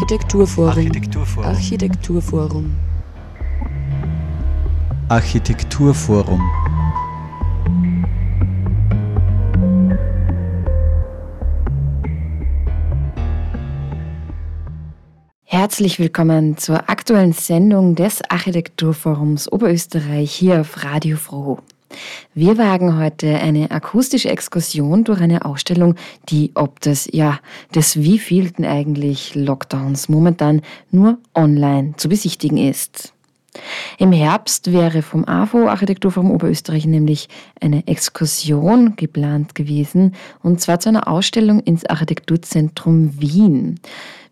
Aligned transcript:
Architekturforum. 0.00 0.70
Architekturforum. 0.70 1.44
Architekturforum. 1.44 2.76
Architekturforum. 5.10 6.40
Herzlich 15.44 15.98
willkommen 15.98 16.56
zur 16.56 16.88
aktuellen 16.88 17.34
Sendung 17.34 17.94
des 17.94 18.22
Architekturforums 18.30 19.52
Oberösterreich 19.52 20.32
hier 20.32 20.62
auf 20.62 20.82
Radio 20.82 21.18
Froh. 21.18 21.58
Wir 22.34 22.58
wagen 22.58 22.98
heute 22.98 23.38
eine 23.38 23.70
akustische 23.70 24.30
Exkursion 24.30 25.04
durch 25.04 25.20
eine 25.20 25.44
Ausstellung, 25.44 25.96
die 26.28 26.52
ob 26.54 26.80
des, 26.80 27.08
ja, 27.12 27.40
des 27.74 27.96
wievielten 27.96 28.64
eigentlich 28.64 29.34
Lockdowns 29.34 30.08
momentan 30.08 30.62
nur 30.90 31.18
online 31.34 31.94
zu 31.96 32.08
besichtigen 32.08 32.58
ist. 32.58 33.12
Im 33.98 34.12
Herbst 34.12 34.72
wäre 34.72 35.02
vom 35.02 35.24
AFO 35.24 35.68
Architekturforum 35.68 36.30
Oberösterreich 36.30 36.86
nämlich 36.86 37.28
eine 37.60 37.86
Exkursion 37.88 38.94
geplant 38.96 39.54
gewesen, 39.54 40.14
und 40.42 40.60
zwar 40.60 40.78
zu 40.78 40.88
einer 40.88 41.08
Ausstellung 41.08 41.60
ins 41.60 41.84
Architekturzentrum 41.84 43.20
Wien. 43.20 43.80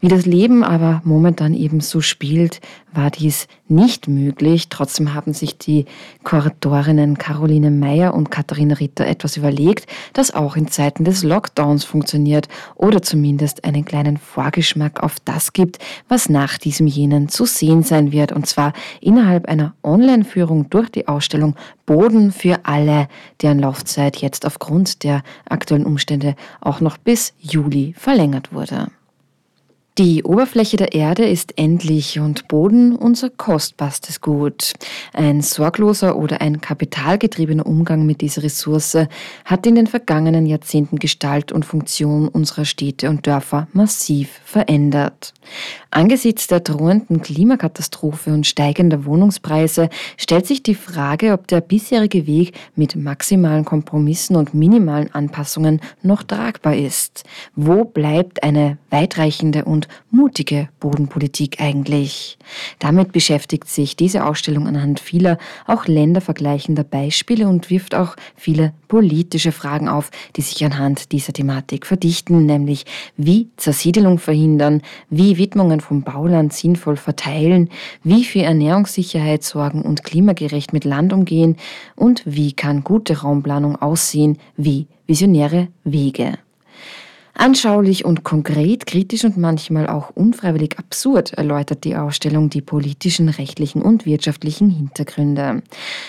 Wie 0.01 0.07
das 0.07 0.27
Leben 0.27 0.63
aber 0.63 1.03
momentan 1.05 1.55
eben 1.55 1.81
so 1.81 2.01
spielt, 2.01 2.61
war 2.93 3.11
dies 3.11 3.49
nicht 3.67 4.07
möglich. 4.07 4.69
Trotzdem 4.69 5.13
haben 5.13 5.35
sich 5.35 5.59
die 5.59 5.87
Kuratorinnen 6.23 7.19
Caroline 7.19 7.73
Meyer 7.73 8.15
und 8.15 8.31
Katharina 8.31 8.77
Ritter 8.77 9.07
etwas 9.07 9.37
überlegt, 9.37 9.89
das 10.13 10.33
auch 10.33 10.55
in 10.55 10.69
Zeiten 10.69 11.03
des 11.03 11.25
Lockdowns 11.25 11.83
funktioniert 11.83 12.47
oder 12.77 13.03
zumindest 13.03 13.65
einen 13.65 13.85
kleinen 13.85 14.19
Vorgeschmack 14.19 15.03
auf 15.03 15.17
das 15.25 15.53
gibt, 15.53 15.79
was 16.09 16.29
nach 16.29 16.59
diesem 16.59 16.87
jenen 16.87 17.29
zu 17.29 17.45
sehen 17.45 17.83
sein 17.83 18.13
wird. 18.13 18.31
Und 18.31 18.47
zwar 18.47 18.75
innerhalb 19.01 19.47
einer 19.47 19.75
Online-Führung 19.83 20.71
durch 20.71 20.91
die 20.91 21.09
Ausstellung 21.09 21.57
Boden 21.87 22.31
für 22.31 22.61
alle, 22.63 23.09
deren 23.43 23.59
Laufzeit 23.59 24.19
jetzt 24.19 24.47
aufgrund 24.47 25.03
der 25.03 25.25
aktuellen 25.49 25.87
Umstände 25.87 26.37
auch 26.61 26.81
noch 26.81 26.99
bis 26.99 27.35
Juli 27.41 27.95
verlängert 27.99 28.53
wurde. 28.53 28.89
Die 29.99 30.23
Oberfläche 30.23 30.77
der 30.77 30.93
Erde 30.93 31.25
ist 31.25 31.59
endlich 31.59 32.21
und 32.21 32.47
Boden 32.47 32.95
unser 32.95 33.31
kostbarstes 33.31 34.21
Gut. 34.21 34.75
Ein 35.13 35.41
sorgloser 35.41 36.17
oder 36.17 36.41
ein 36.41 36.61
kapitalgetriebener 36.61 37.67
Umgang 37.67 38.07
mit 38.07 38.21
dieser 38.21 38.45
Ressource 38.45 38.97
hat 39.45 39.67
in 39.67 39.75
den 39.75 39.89
vergangenen 39.89 40.47
Jahrzehnten 40.47 41.01
Gestalt 41.01 41.51
und 41.51 41.65
Funktion 41.65 42.29
unserer 42.29 42.65
Städte 42.65 43.11
und 43.11 43.27
Dörfer 43.27 43.67
massiv 43.73 44.41
verändert. 44.45 45.35
Angesichts 45.91 46.47
der 46.47 46.61
drohenden 46.61 47.23
Klimakatastrophe 47.23 48.33
und 48.33 48.47
steigender 48.47 49.05
Wohnungspreise 49.05 49.89
stellt 50.17 50.47
sich 50.47 50.63
die 50.63 50.75
Frage, 50.77 51.33
ob 51.33 51.49
der 51.49 51.61
bisherige 51.61 52.27
Weg 52.27 52.53
mit 52.77 52.95
maximalen 52.95 53.65
Kompromissen 53.65 54.37
und 54.37 54.55
minimalen 54.55 55.13
Anpassungen 55.13 55.81
noch 56.03 56.23
tragbar 56.23 56.77
ist. 56.77 57.25
Wo 57.57 57.85
bleibt 57.85 58.45
eine 58.45 58.79
weitreichende 58.91 59.65
und 59.65 59.88
mutige 60.11 60.69
Bodenpolitik 60.81 61.61
eigentlich? 61.61 62.39
Damit 62.79 63.13
beschäftigt 63.13 63.69
sich 63.69 63.97
diese 63.97 64.25
Ausstellung 64.25 64.67
anhand 64.67 65.01
vieler 65.01 65.39
auch 65.67 65.87
ländervergleichender 65.87 66.85
Beispiele 66.85 67.49
und 67.49 67.71
wirft 67.71 67.95
auch 67.95 68.17
viele 68.37 68.73
politische 68.89 69.53
Fragen 69.53 69.89
auf, 69.89 70.11
die 70.37 70.43
sich 70.43 70.65
anhand 70.65 71.13
dieser 71.13 71.33
Thematik 71.33 71.87
verdichten, 71.87 72.47
nämlich 72.47 72.85
wie 73.17 73.51
Zersiedelung 73.57 74.19
verhindern, 74.19 74.83
wie 75.11 75.39
Widmungen 75.39 75.81
vom 75.81 76.03
Bauland 76.03 76.53
sinnvoll 76.53 76.97
verteilen, 76.97 77.69
wie 78.03 78.25
für 78.25 78.43
Ernährungssicherheit 78.43 79.43
sorgen 79.45 79.83
und 79.83 80.05
klimagerecht 80.05 80.73
mit 80.73 80.85
Land 80.85 81.13
umgehen 81.13 81.57
und 81.97 82.23
wie 82.25 82.53
kann 82.53 82.85
gute 82.85 83.21
Raumplanung 83.21 83.77
aussehen, 83.77 84.39
wie 84.57 84.87
visionäre 85.07 85.69
Wege. 85.85 86.39
Anschaulich 87.41 88.05
und 88.05 88.25
konkret, 88.25 88.85
kritisch 88.85 89.23
und 89.23 89.37
manchmal 89.37 89.87
auch 89.87 90.11
unfreiwillig 90.11 90.77
absurd 90.77 91.35
erläutert 91.35 91.85
die 91.85 91.95
Ausstellung 91.95 92.51
die 92.51 92.61
politischen, 92.61 93.29
rechtlichen 93.29 93.81
und 93.81 94.07
wirtschaftlichen 94.07 94.71
Hintergründe. 94.71 95.63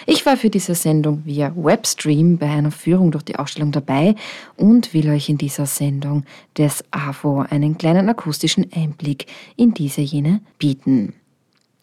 Ich 0.08 0.26
war 0.26 0.38
für 0.38 0.50
diese 0.50 0.74
Sendung 0.74 1.22
via 1.26 1.54
Webstream 1.56 2.40
bei 2.40 2.50
einer 2.50 2.72
Führung 2.72 3.12
durch 3.12 3.26
die 3.26 3.36
Ausstellung 3.36 3.72
dabei 3.72 4.16
und 4.58 4.96
will 4.96 5.08
euch 5.12 5.30
in 5.30 5.38
dieser 5.38 5.68
Sendung 5.68 6.24
des 6.58 6.84
AFO 6.90 7.46
einen 7.48 7.78
kleinen 7.78 8.10
akustischen 8.10 8.66
Einblick 8.74 9.28
in 9.56 9.76
diese 9.76 10.02
jene 10.02 10.42
bieten. 10.58 11.14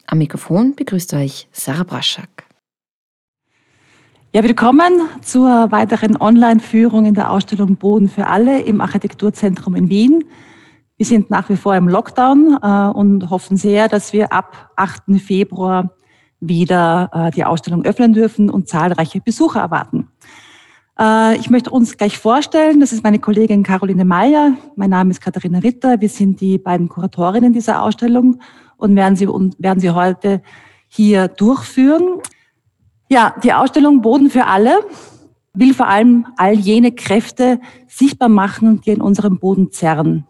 Am 0.07 0.17
Mikrofon 0.17 0.75
begrüßt 0.75 1.13
euch 1.13 1.47
Sarah 1.53 1.83
Braschak. 1.85 2.46
Ja, 4.33 4.43
willkommen 4.43 4.91
zur 5.21 5.71
weiteren 5.71 6.17
Online-Führung 6.17 7.05
in 7.05 7.13
der 7.13 7.31
Ausstellung 7.31 7.77
Boden 7.77 8.09
für 8.09 8.27
alle 8.27 8.59
im 8.59 8.81
Architekturzentrum 8.81 9.73
in 9.73 9.89
Wien. 9.89 10.25
Wir 10.97 11.05
sind 11.05 11.29
nach 11.29 11.47
wie 11.47 11.55
vor 11.55 11.77
im 11.77 11.87
Lockdown 11.87 12.59
äh, 12.61 12.97
und 12.97 13.29
hoffen 13.29 13.55
sehr, 13.55 13.87
dass 13.87 14.11
wir 14.11 14.33
ab 14.33 14.71
8. 14.75 15.21
Februar 15.25 15.91
wieder 16.41 17.09
äh, 17.13 17.31
die 17.31 17.45
Ausstellung 17.45 17.85
öffnen 17.85 18.11
dürfen 18.11 18.49
und 18.49 18.67
zahlreiche 18.67 19.21
Besucher 19.21 19.61
erwarten. 19.61 20.09
Äh, 20.99 21.37
ich 21.37 21.49
möchte 21.49 21.69
uns 21.69 21.95
gleich 21.95 22.17
vorstellen, 22.17 22.81
das 22.81 22.91
ist 22.91 23.05
meine 23.05 23.19
Kollegin 23.19 23.63
Caroline 23.63 24.03
Meyer, 24.03 24.57
mein 24.75 24.89
Name 24.89 25.11
ist 25.11 25.21
Katharina 25.21 25.59
Ritter, 25.59 26.01
wir 26.01 26.09
sind 26.09 26.41
die 26.41 26.57
beiden 26.57 26.89
Kuratorinnen 26.89 27.53
dieser 27.53 27.81
Ausstellung 27.81 28.41
und 28.75 28.93
werden 28.97 29.15
sie, 29.15 29.25
und 29.25 29.55
werden 29.57 29.79
sie 29.79 29.91
heute 29.91 30.41
hier 30.89 31.29
durchführen. 31.29 32.19
Ja, 33.09 33.35
die 33.41 33.53
Ausstellung 33.53 34.01
Boden 34.01 34.29
für 34.29 34.45
alle 34.45 34.79
will 35.53 35.73
vor 35.73 35.87
allem 35.87 36.27
all 36.35 36.53
jene 36.53 36.91
Kräfte 36.91 37.59
sichtbar 37.87 38.29
machen, 38.29 38.81
die 38.81 38.91
in 38.91 39.01
unserem 39.01 39.39
Boden 39.39 39.71
zerren. 39.71 40.27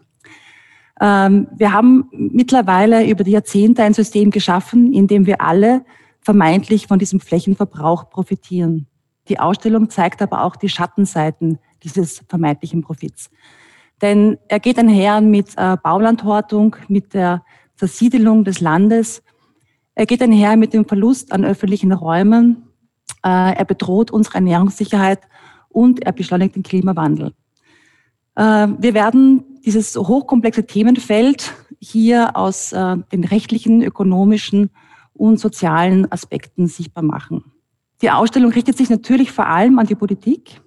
Ähm, 1.01 1.47
wir 1.55 1.73
haben 1.73 2.09
mittlerweile 2.11 3.07
über 3.07 3.23
die 3.23 3.31
Jahrzehnte 3.31 3.83
ein 3.83 3.93
System 3.93 4.31
geschaffen, 4.31 4.93
in 4.93 5.07
dem 5.07 5.25
wir 5.25 5.41
alle 5.41 5.83
vermeintlich 6.21 6.87
von 6.87 6.99
diesem 6.99 7.19
Flächenverbrauch 7.19 8.09
profitieren. 8.09 8.87
Die 9.27 9.39
Ausstellung 9.39 9.89
zeigt 9.89 10.21
aber 10.21 10.43
auch 10.43 10.55
die 10.55 10.69
Schattenseiten 10.69 11.59
dieses 11.83 12.23
vermeintlichen 12.27 12.81
Profits. 12.81 13.29
Denn 14.01 14.37
er 14.47 14.59
geht 14.59 14.77
einher 14.77 15.21
mit 15.21 15.57
äh, 15.57 15.77
Baulandhortung, 15.81 16.75
mit 16.87 17.13
der 17.13 17.43
Zersiedelung 17.75 18.43
des 18.43 18.61
Landes. 18.61 19.23
Er 19.95 20.05
geht 20.05 20.21
einher 20.21 20.55
mit 20.57 20.73
dem 20.73 20.85
Verlust 20.85 21.31
an 21.31 21.43
öffentlichen 21.43 21.91
Räumen, 21.91 22.66
er 23.29 23.65
bedroht 23.65 24.11
unsere 24.11 24.35
Ernährungssicherheit 24.35 25.21
und 25.69 26.03
er 26.05 26.11
beschleunigt 26.11 26.55
den 26.55 26.63
Klimawandel. 26.63 27.33
Äh, 28.35 28.67
wir 28.77 28.93
werden 28.93 29.43
dieses 29.65 29.95
hochkomplexe 29.95 30.65
Themenfeld 30.65 31.53
hier 31.79 32.35
aus 32.35 32.71
äh, 32.73 32.97
den 33.11 33.23
rechtlichen, 33.23 33.81
ökonomischen 33.81 34.69
und 35.13 35.39
sozialen 35.39 36.11
Aspekten 36.11 36.67
sichtbar 36.67 37.03
machen. 37.03 37.43
Die 38.01 38.11
Ausstellung 38.11 38.51
richtet 38.51 38.77
sich 38.77 38.89
natürlich 38.89 39.31
vor 39.31 39.47
allem 39.47 39.79
an 39.79 39.87
die 39.87 39.95
Politik, 39.95 40.61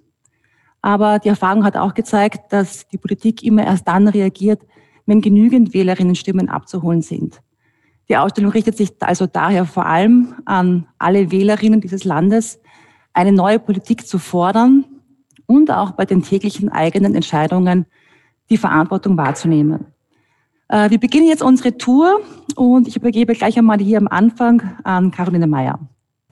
aber 0.81 1.19
die 1.19 1.29
Erfahrung 1.29 1.63
hat 1.63 1.77
auch 1.77 1.93
gezeigt, 1.93 2.51
dass 2.51 2.87
die 2.87 2.97
Politik 2.97 3.43
immer 3.43 3.65
erst 3.65 3.87
dann 3.87 4.07
reagiert, 4.07 4.61
wenn 5.05 5.21
genügend 5.21 5.73
Wählerinnenstimmen 5.73 6.49
abzuholen 6.49 7.01
sind. 7.01 7.41
Die 8.11 8.17
Ausstellung 8.17 8.51
richtet 8.51 8.75
sich 8.75 8.91
also 8.99 9.25
daher 9.25 9.63
vor 9.63 9.85
allem 9.85 10.35
an 10.43 10.85
alle 10.97 11.31
Wählerinnen 11.31 11.79
dieses 11.79 12.03
Landes, 12.03 12.59
eine 13.13 13.31
neue 13.31 13.57
Politik 13.57 14.05
zu 14.05 14.19
fordern 14.19 14.83
und 15.45 15.71
auch 15.71 15.91
bei 15.91 16.03
den 16.03 16.21
täglichen 16.21 16.67
eigenen 16.67 17.15
Entscheidungen 17.15 17.85
die 18.49 18.57
Verantwortung 18.57 19.15
wahrzunehmen. 19.15 19.85
Äh, 20.67 20.89
wir 20.89 20.99
beginnen 20.99 21.29
jetzt 21.29 21.41
unsere 21.41 21.77
Tour 21.77 22.19
und 22.57 22.85
ich 22.89 22.97
übergebe 22.97 23.33
gleich 23.33 23.57
einmal 23.57 23.79
hier 23.79 23.97
am 23.97 24.09
Anfang 24.09 24.61
an 24.83 25.11
Caroline 25.11 25.47
Meyer. 25.47 25.79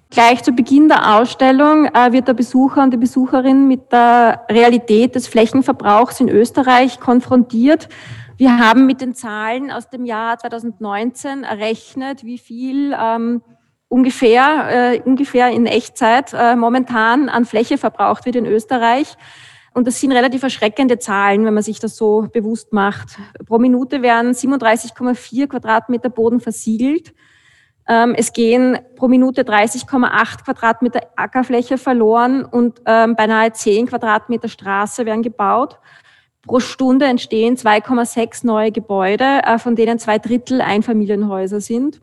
Gleich 0.10 0.44
zu 0.44 0.52
Beginn 0.52 0.90
der 0.90 1.16
Ausstellung 1.16 1.86
äh, 1.86 2.12
wird 2.12 2.28
der 2.28 2.34
Besucher 2.34 2.84
und 2.84 2.92
die 2.92 2.98
Besucherin 2.98 3.70
mit 3.70 3.90
der 3.94 4.42
Realität 4.50 5.16
des 5.16 5.30
Flächenverbrauchs 5.30 6.20
in 6.20 6.28
Österreich 6.28 7.00
konfrontiert 7.00 7.88
wir 8.40 8.58
haben 8.58 8.86
mit 8.86 9.02
den 9.02 9.14
Zahlen 9.16 9.70
aus 9.70 9.90
dem 9.90 10.06
Jahr 10.06 10.38
2019 10.38 11.44
errechnet, 11.44 12.24
wie 12.24 12.38
viel 12.38 12.96
ähm, 12.98 13.42
ungefähr, 13.90 14.94
äh, 14.94 15.02
ungefähr 15.02 15.50
in 15.50 15.66
Echtzeit 15.66 16.34
äh, 16.34 16.56
momentan 16.56 17.28
an 17.28 17.44
Fläche 17.44 17.78
verbraucht 17.78 18.26
wird 18.26 18.38
in 18.38 18.46
Österreich. 18.46 19.18
Und 19.74 19.88
das 19.88 20.00
sind 20.00 20.14
relativ 20.14 20.42
erschreckende 20.42 21.00
Zahlen, 21.00 21.44
wenn 21.44 21.54
man 21.54 21.64
sich 21.64 21.80
das 21.80 21.98
so 21.98 22.30
bewusst 22.32 22.72
macht. 22.72 23.18
Pro 23.46 23.60
Minute 23.60 24.02
werden 24.02 24.32
37,4 24.32 25.48
Quadratmeter 25.48 26.10
Boden 26.10 26.40
versiegelt. 26.40 27.14
Ähm, 27.90 28.16
es 28.18 28.32
gehen 28.32 28.80
pro 28.96 29.10
Minute 29.10 29.44
30,8 29.44 30.46
Quadratmeter 30.46 31.02
Ackerfläche 31.18 31.78
verloren 31.78 32.46
und 32.46 32.82
ähm, 32.86 33.18
beinahe 33.18 33.52
10 33.52 33.88
Quadratmeter 33.88 34.48
Straße 34.48 35.06
werden 35.06 35.24
gebaut. 35.24 35.78
Pro 36.46 36.60
Stunde 36.60 37.06
entstehen 37.06 37.58
2,6 37.58 38.46
neue 38.46 38.72
Gebäude, 38.72 39.42
äh, 39.44 39.60
von 39.60 39.76
denen 39.76 40.00
zwei 40.00 40.20
Drittel 40.20 40.62
Einfamilienhäuser 40.62 41.60
sind. 41.60 42.02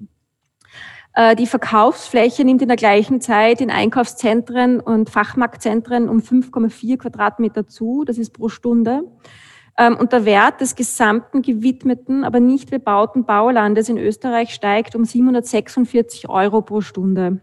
Äh, 1.14 1.34
die 1.34 1.46
Verkaufsfläche 1.46 2.44
nimmt 2.44 2.60
in 2.60 2.68
der 2.68 2.76
gleichen 2.76 3.22
Zeit 3.22 3.62
in 3.62 3.70
Einkaufszentren 3.70 4.80
und 4.80 5.08
Fachmarktzentren 5.08 6.10
um 6.10 6.18
5,4 6.18 6.98
Quadratmeter 6.98 7.66
zu. 7.66 8.04
Das 8.04 8.18
ist 8.18 8.34
pro 8.34 8.50
Stunde. 8.50 9.04
Ähm, 9.78 9.96
und 9.96 10.12
der 10.12 10.26
Wert 10.26 10.60
des 10.60 10.74
gesamten 10.74 11.40
gewidmeten, 11.40 12.22
aber 12.22 12.38
nicht 12.38 12.70
bebauten 12.70 13.24
Baulandes 13.24 13.88
in 13.88 13.96
Österreich 13.96 14.52
steigt 14.52 14.94
um 14.94 15.04
746 15.04 16.28
Euro 16.28 16.60
pro 16.60 16.82
Stunde. 16.82 17.40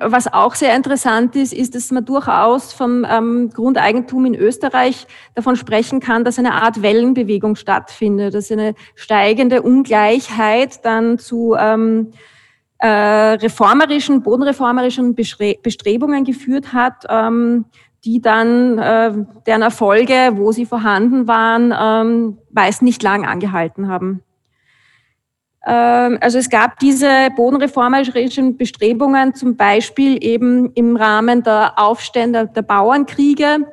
Was 0.00 0.32
auch 0.32 0.54
sehr 0.54 0.76
interessant 0.76 1.34
ist, 1.34 1.52
ist, 1.52 1.74
dass 1.74 1.90
man 1.90 2.04
durchaus 2.04 2.72
vom 2.72 3.04
ähm, 3.08 3.50
Grundeigentum 3.52 4.26
in 4.26 4.34
Österreich 4.34 5.06
davon 5.34 5.56
sprechen 5.56 5.98
kann, 5.98 6.24
dass 6.24 6.38
eine 6.38 6.52
Art 6.52 6.82
Wellenbewegung 6.82 7.56
stattfindet, 7.56 8.34
dass 8.34 8.52
eine 8.52 8.74
steigende 8.94 9.62
Ungleichheit 9.62 10.84
dann 10.84 11.18
zu 11.18 11.56
ähm, 11.58 12.12
äh, 12.78 12.86
reformerischen, 12.86 14.22
bodenreformerischen 14.22 15.16
Bestrebungen 15.16 16.24
geführt 16.24 16.72
hat, 16.72 17.04
ähm, 17.08 17.64
die 18.04 18.20
dann, 18.20 18.78
äh, 18.78 19.12
deren 19.46 19.62
Erfolge, 19.62 20.32
wo 20.34 20.52
sie 20.52 20.64
vorhanden 20.64 21.26
waren, 21.26 21.74
ähm, 21.76 22.38
meist 22.52 22.82
nicht 22.82 23.02
lang 23.02 23.26
angehalten 23.26 23.88
haben. 23.88 24.22
Ähm, 25.68 26.18
also 26.20 26.38
es 26.38 26.48
gab 26.48 26.78
diese 26.78 27.28
bodenreformerischen 27.36 28.56
Bestrebungen 28.56 29.34
zum 29.34 29.56
Beispiel 29.56 30.24
eben 30.24 30.72
im 30.72 30.96
Rahmen 30.96 31.42
der 31.42 31.78
Aufstände 31.78 32.50
der 32.54 32.62
Bauernkriege. 32.62 33.66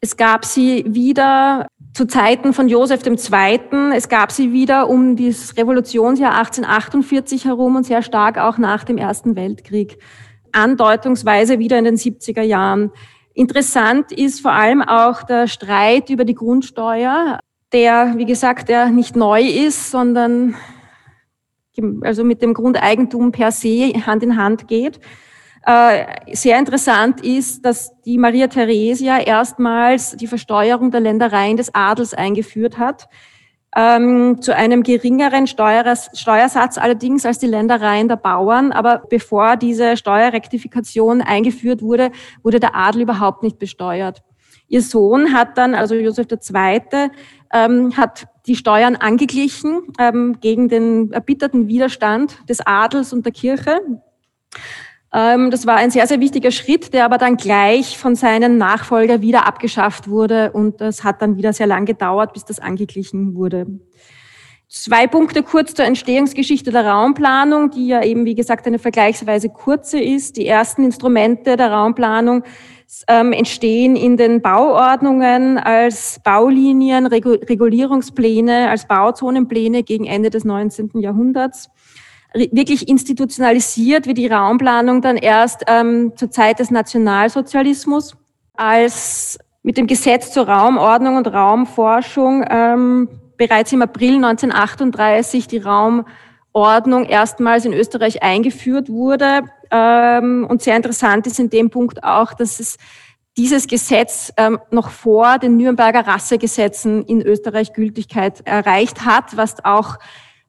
Es 0.00 0.16
gab 0.16 0.44
sie 0.44 0.84
wieder 0.88 1.68
zu 1.92 2.06
Zeiten 2.06 2.52
von 2.52 2.68
Josef 2.68 3.06
II. 3.06 3.92
Es 3.94 4.08
gab 4.08 4.32
sie 4.32 4.52
wieder 4.52 4.88
um 4.88 5.14
das 5.16 5.56
Revolutionsjahr 5.56 6.36
1848 6.38 7.44
herum 7.44 7.76
und 7.76 7.84
sehr 7.84 8.02
stark 8.02 8.38
auch 8.38 8.58
nach 8.58 8.82
dem 8.82 8.98
Ersten 8.98 9.36
Weltkrieg. 9.36 9.98
Andeutungsweise 10.52 11.60
wieder 11.60 11.78
in 11.78 11.84
den 11.84 11.96
70er 11.96 12.42
Jahren. 12.42 12.90
Interessant 13.34 14.10
ist 14.10 14.40
vor 14.40 14.52
allem 14.52 14.82
auch 14.82 15.22
der 15.22 15.46
Streit 15.46 16.10
über 16.10 16.24
die 16.24 16.34
Grundsteuer, 16.34 17.38
der, 17.72 18.14
wie 18.16 18.26
gesagt, 18.26 18.68
der 18.68 18.86
nicht 18.86 19.14
neu 19.14 19.42
ist, 19.42 19.92
sondern 19.92 20.56
also 22.02 22.24
mit 22.24 22.42
dem 22.42 22.54
Grundeigentum 22.54 23.32
per 23.32 23.52
se 23.52 23.92
Hand 24.06 24.22
in 24.22 24.36
Hand 24.36 24.68
geht. 24.68 25.00
Äh, 25.66 26.34
sehr 26.34 26.58
interessant 26.58 27.22
ist, 27.22 27.64
dass 27.64 27.92
die 28.02 28.16
Maria 28.16 28.46
Theresia 28.46 29.18
erstmals 29.18 30.16
die 30.16 30.26
Versteuerung 30.26 30.90
der 30.90 31.00
Ländereien 31.00 31.56
des 31.58 31.74
Adels 31.74 32.14
eingeführt 32.14 32.78
hat, 32.78 33.08
ähm, 33.76 34.40
zu 34.40 34.56
einem 34.56 34.82
geringeren 34.82 35.46
Steuersatz 35.46 36.78
allerdings 36.78 37.26
als 37.26 37.38
die 37.38 37.46
Ländereien 37.46 38.08
der 38.08 38.16
Bauern. 38.16 38.72
Aber 38.72 39.02
bevor 39.10 39.56
diese 39.56 39.98
Steuerrektifikation 39.98 41.20
eingeführt 41.20 41.82
wurde, 41.82 42.10
wurde 42.42 42.58
der 42.58 42.74
Adel 42.74 43.02
überhaupt 43.02 43.42
nicht 43.42 43.58
besteuert. 43.58 44.22
Ihr 44.66 44.82
Sohn 44.82 45.34
hat 45.34 45.58
dann, 45.58 45.74
also 45.74 45.94
Josef 45.94 46.26
II., 46.30 47.10
ähm, 47.52 47.96
hat 47.96 48.26
die 48.46 48.56
Steuern 48.56 48.96
angeglichen 48.96 49.82
ähm, 49.98 50.38
gegen 50.40 50.68
den 50.68 51.12
erbitterten 51.12 51.68
Widerstand 51.68 52.38
des 52.48 52.60
Adels 52.64 53.12
und 53.12 53.24
der 53.24 53.32
Kirche. 53.32 53.80
Ähm, 55.12 55.50
das 55.50 55.66
war 55.66 55.76
ein 55.76 55.90
sehr, 55.90 56.06
sehr 56.06 56.20
wichtiger 56.20 56.50
Schritt, 56.50 56.94
der 56.94 57.04
aber 57.04 57.18
dann 57.18 57.36
gleich 57.36 57.98
von 57.98 58.14
seinen 58.14 58.58
Nachfolger 58.58 59.22
wieder 59.22 59.46
abgeschafft 59.46 60.08
wurde 60.08 60.52
und 60.52 60.80
das 60.80 61.02
hat 61.02 61.20
dann 61.20 61.36
wieder 61.36 61.52
sehr 61.52 61.66
lang 61.66 61.84
gedauert, 61.84 62.32
bis 62.32 62.44
das 62.44 62.60
angeglichen 62.60 63.34
wurde. 63.34 63.66
Zwei 64.68 65.08
Punkte 65.08 65.42
kurz 65.42 65.74
zur 65.74 65.84
Entstehungsgeschichte 65.84 66.70
der 66.70 66.86
Raumplanung, 66.86 67.72
die 67.72 67.88
ja 67.88 68.04
eben, 68.04 68.24
wie 68.24 68.36
gesagt, 68.36 68.68
eine 68.68 68.78
vergleichsweise 68.78 69.48
kurze 69.48 70.00
ist. 70.00 70.36
Die 70.36 70.46
ersten 70.46 70.84
Instrumente 70.84 71.56
der 71.56 71.72
Raumplanung 71.72 72.44
ähm, 73.08 73.32
entstehen 73.32 73.96
in 73.96 74.16
den 74.16 74.42
Bauordnungen 74.42 75.58
als 75.58 76.20
Baulinien, 76.24 77.06
Regulierungspläne, 77.06 78.68
als 78.70 78.86
Bauzonenpläne 78.86 79.82
gegen 79.82 80.06
Ende 80.06 80.30
des 80.30 80.44
19. 80.44 80.90
Jahrhunderts 80.94 81.70
wirklich 82.34 82.88
institutionalisiert 82.88 84.06
wie 84.06 84.14
die 84.14 84.28
Raumplanung 84.28 85.02
dann 85.02 85.16
erst 85.16 85.64
ähm, 85.66 86.12
zur 86.16 86.30
Zeit 86.30 86.60
des 86.60 86.70
Nationalsozialismus, 86.70 88.16
als 88.54 89.38
mit 89.62 89.76
dem 89.76 89.86
Gesetz 89.86 90.32
zur 90.32 90.48
Raumordnung 90.48 91.16
und 91.16 91.26
Raumforschung 91.26 92.44
ähm, 92.48 93.08
bereits 93.36 93.72
im 93.72 93.82
April 93.82 94.16
1938 94.16 95.48
die 95.48 95.58
Raumordnung 95.58 97.04
erstmals 97.04 97.64
in 97.64 97.72
Österreich 97.72 98.22
eingeführt 98.22 98.88
wurde. 98.88 99.42
Ähm, 99.70 100.46
und 100.48 100.62
sehr 100.62 100.76
interessant 100.76 101.26
ist 101.26 101.38
in 101.38 101.50
dem 101.50 101.70
Punkt 101.70 102.02
auch, 102.02 102.34
dass 102.34 102.60
es 102.60 102.76
dieses 103.36 103.66
Gesetz 103.66 104.32
ähm, 104.36 104.58
noch 104.70 104.90
vor 104.90 105.38
den 105.38 105.56
Nürnberger 105.56 106.06
Rassegesetzen 106.06 107.04
in 107.04 107.22
Österreich 107.22 107.72
Gültigkeit 107.72 108.42
erreicht 108.44 109.04
hat, 109.04 109.36
was 109.36 109.64
auch 109.64 109.98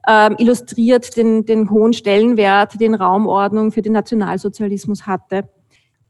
ähm, 0.07 0.35
illustriert 0.39 1.15
den, 1.15 1.45
den 1.45 1.69
hohen 1.69 1.93
Stellenwert, 1.93 2.79
den 2.79 2.95
Raumordnung 2.95 3.71
für 3.71 3.81
den 3.81 3.93
Nationalsozialismus 3.93 5.05
hatte. 5.05 5.47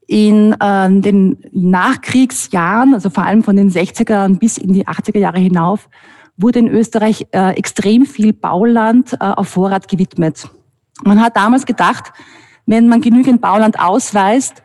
In 0.07 0.53
äh, 0.53 0.89
den 1.01 1.43
Nachkriegsjahren, 1.51 2.93
also 2.93 3.09
vor 3.09 3.25
allem 3.25 3.43
von 3.43 3.55
den 3.55 3.69
60er 3.69 4.39
bis 4.39 4.57
in 4.57 4.73
die 4.73 4.87
80er 4.87 5.19
Jahre 5.19 5.39
hinauf, 5.39 5.89
wurde 6.37 6.59
in 6.59 6.67
Österreich 6.67 7.27
äh, 7.31 7.51
extrem 7.51 8.05
viel 8.05 8.33
Bauland 8.33 9.13
äh, 9.13 9.17
auf 9.19 9.49
Vorrat 9.49 9.87
gewidmet. 9.87 10.49
Man 11.03 11.21
hat 11.21 11.35
damals 11.35 11.65
gedacht, 11.65 12.11
wenn 12.65 12.87
man 12.87 13.01
genügend 13.01 13.41
Bauland 13.41 13.79
ausweist, 13.79 14.61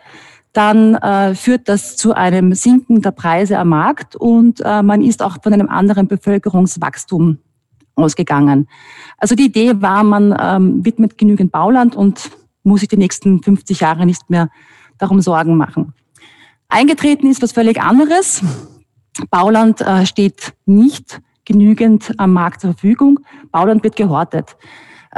dann 0.52 0.94
äh, 0.94 1.34
führt 1.34 1.68
das 1.68 1.96
zu 1.96 2.14
einem 2.14 2.54
Sinken 2.54 3.02
der 3.02 3.10
Preise 3.10 3.58
am 3.58 3.68
Markt 3.68 4.16
und 4.16 4.60
äh, 4.64 4.82
man 4.82 5.02
ist 5.02 5.22
auch 5.22 5.42
von 5.42 5.52
einem 5.52 5.68
anderen 5.68 6.08
Bevölkerungswachstum 6.08 7.38
ausgegangen. 7.94 8.68
Also 9.18 9.34
die 9.34 9.46
Idee 9.46 9.80
war, 9.82 10.02
man 10.02 10.34
ähm, 10.38 10.84
widmet 10.84 11.18
genügend 11.18 11.52
Bauland 11.52 11.94
und 11.94 12.30
muss 12.62 12.80
sich 12.80 12.88
die 12.88 12.96
nächsten 12.96 13.42
50 13.42 13.80
Jahre 13.80 14.06
nicht 14.06 14.30
mehr 14.30 14.50
darum 14.98 15.20
Sorgen 15.20 15.56
machen. 15.56 15.92
Eingetreten 16.68 17.30
ist 17.30 17.42
was 17.42 17.52
völlig 17.52 17.80
anderes. 17.80 18.42
Bauland 19.30 19.80
äh, 19.80 20.04
steht 20.06 20.54
nicht 20.64 21.20
genügend 21.44 22.12
am 22.18 22.32
Markt 22.32 22.60
zur 22.60 22.72
Verfügung. 22.72 23.20
Bauland 23.52 23.84
wird 23.84 23.96
gehortet. 23.96 24.56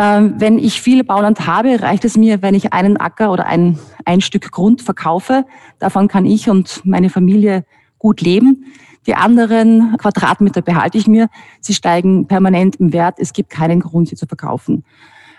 Ähm, 0.01 0.35
wenn 0.39 0.61
ich 0.61 0.81
viel 0.81 1.03
Bauland 1.03 1.45
habe, 1.49 1.83
reicht 1.83 2.05
es 2.05 2.17
mir, 2.17 2.41
wenn 2.41 2.55
ich 2.55 2.73
einen 2.73 2.97
Acker 2.99 3.33
oder 3.33 3.47
ein, 3.47 3.81
ein 4.05 4.21
Stück 4.21 4.53
Grund 4.53 4.81
verkaufe. 4.81 5.45
Davon 5.81 6.07
kann 6.07 6.25
ich 6.25 6.49
und 6.49 6.83
meine 6.85 7.11
Familie 7.11 7.65
gut 7.99 8.21
leben. 8.21 8.65
Die 9.09 9.17
anderen 9.17 9.97
Quadratmeter 9.99 10.63
behalte 10.63 10.99
ich 10.99 11.09
mir. 11.09 11.29
Sie 11.61 11.75
steigen 11.75 12.29
permanent 12.29 12.77
im 12.77 12.93
Wert. 12.93 13.17
Es 13.19 13.33
gibt 13.33 13.51
keinen 13.51 13.81
Grund, 13.81 14.09
sie 14.09 14.15
zu 14.15 14.27
verkaufen. 14.27 14.85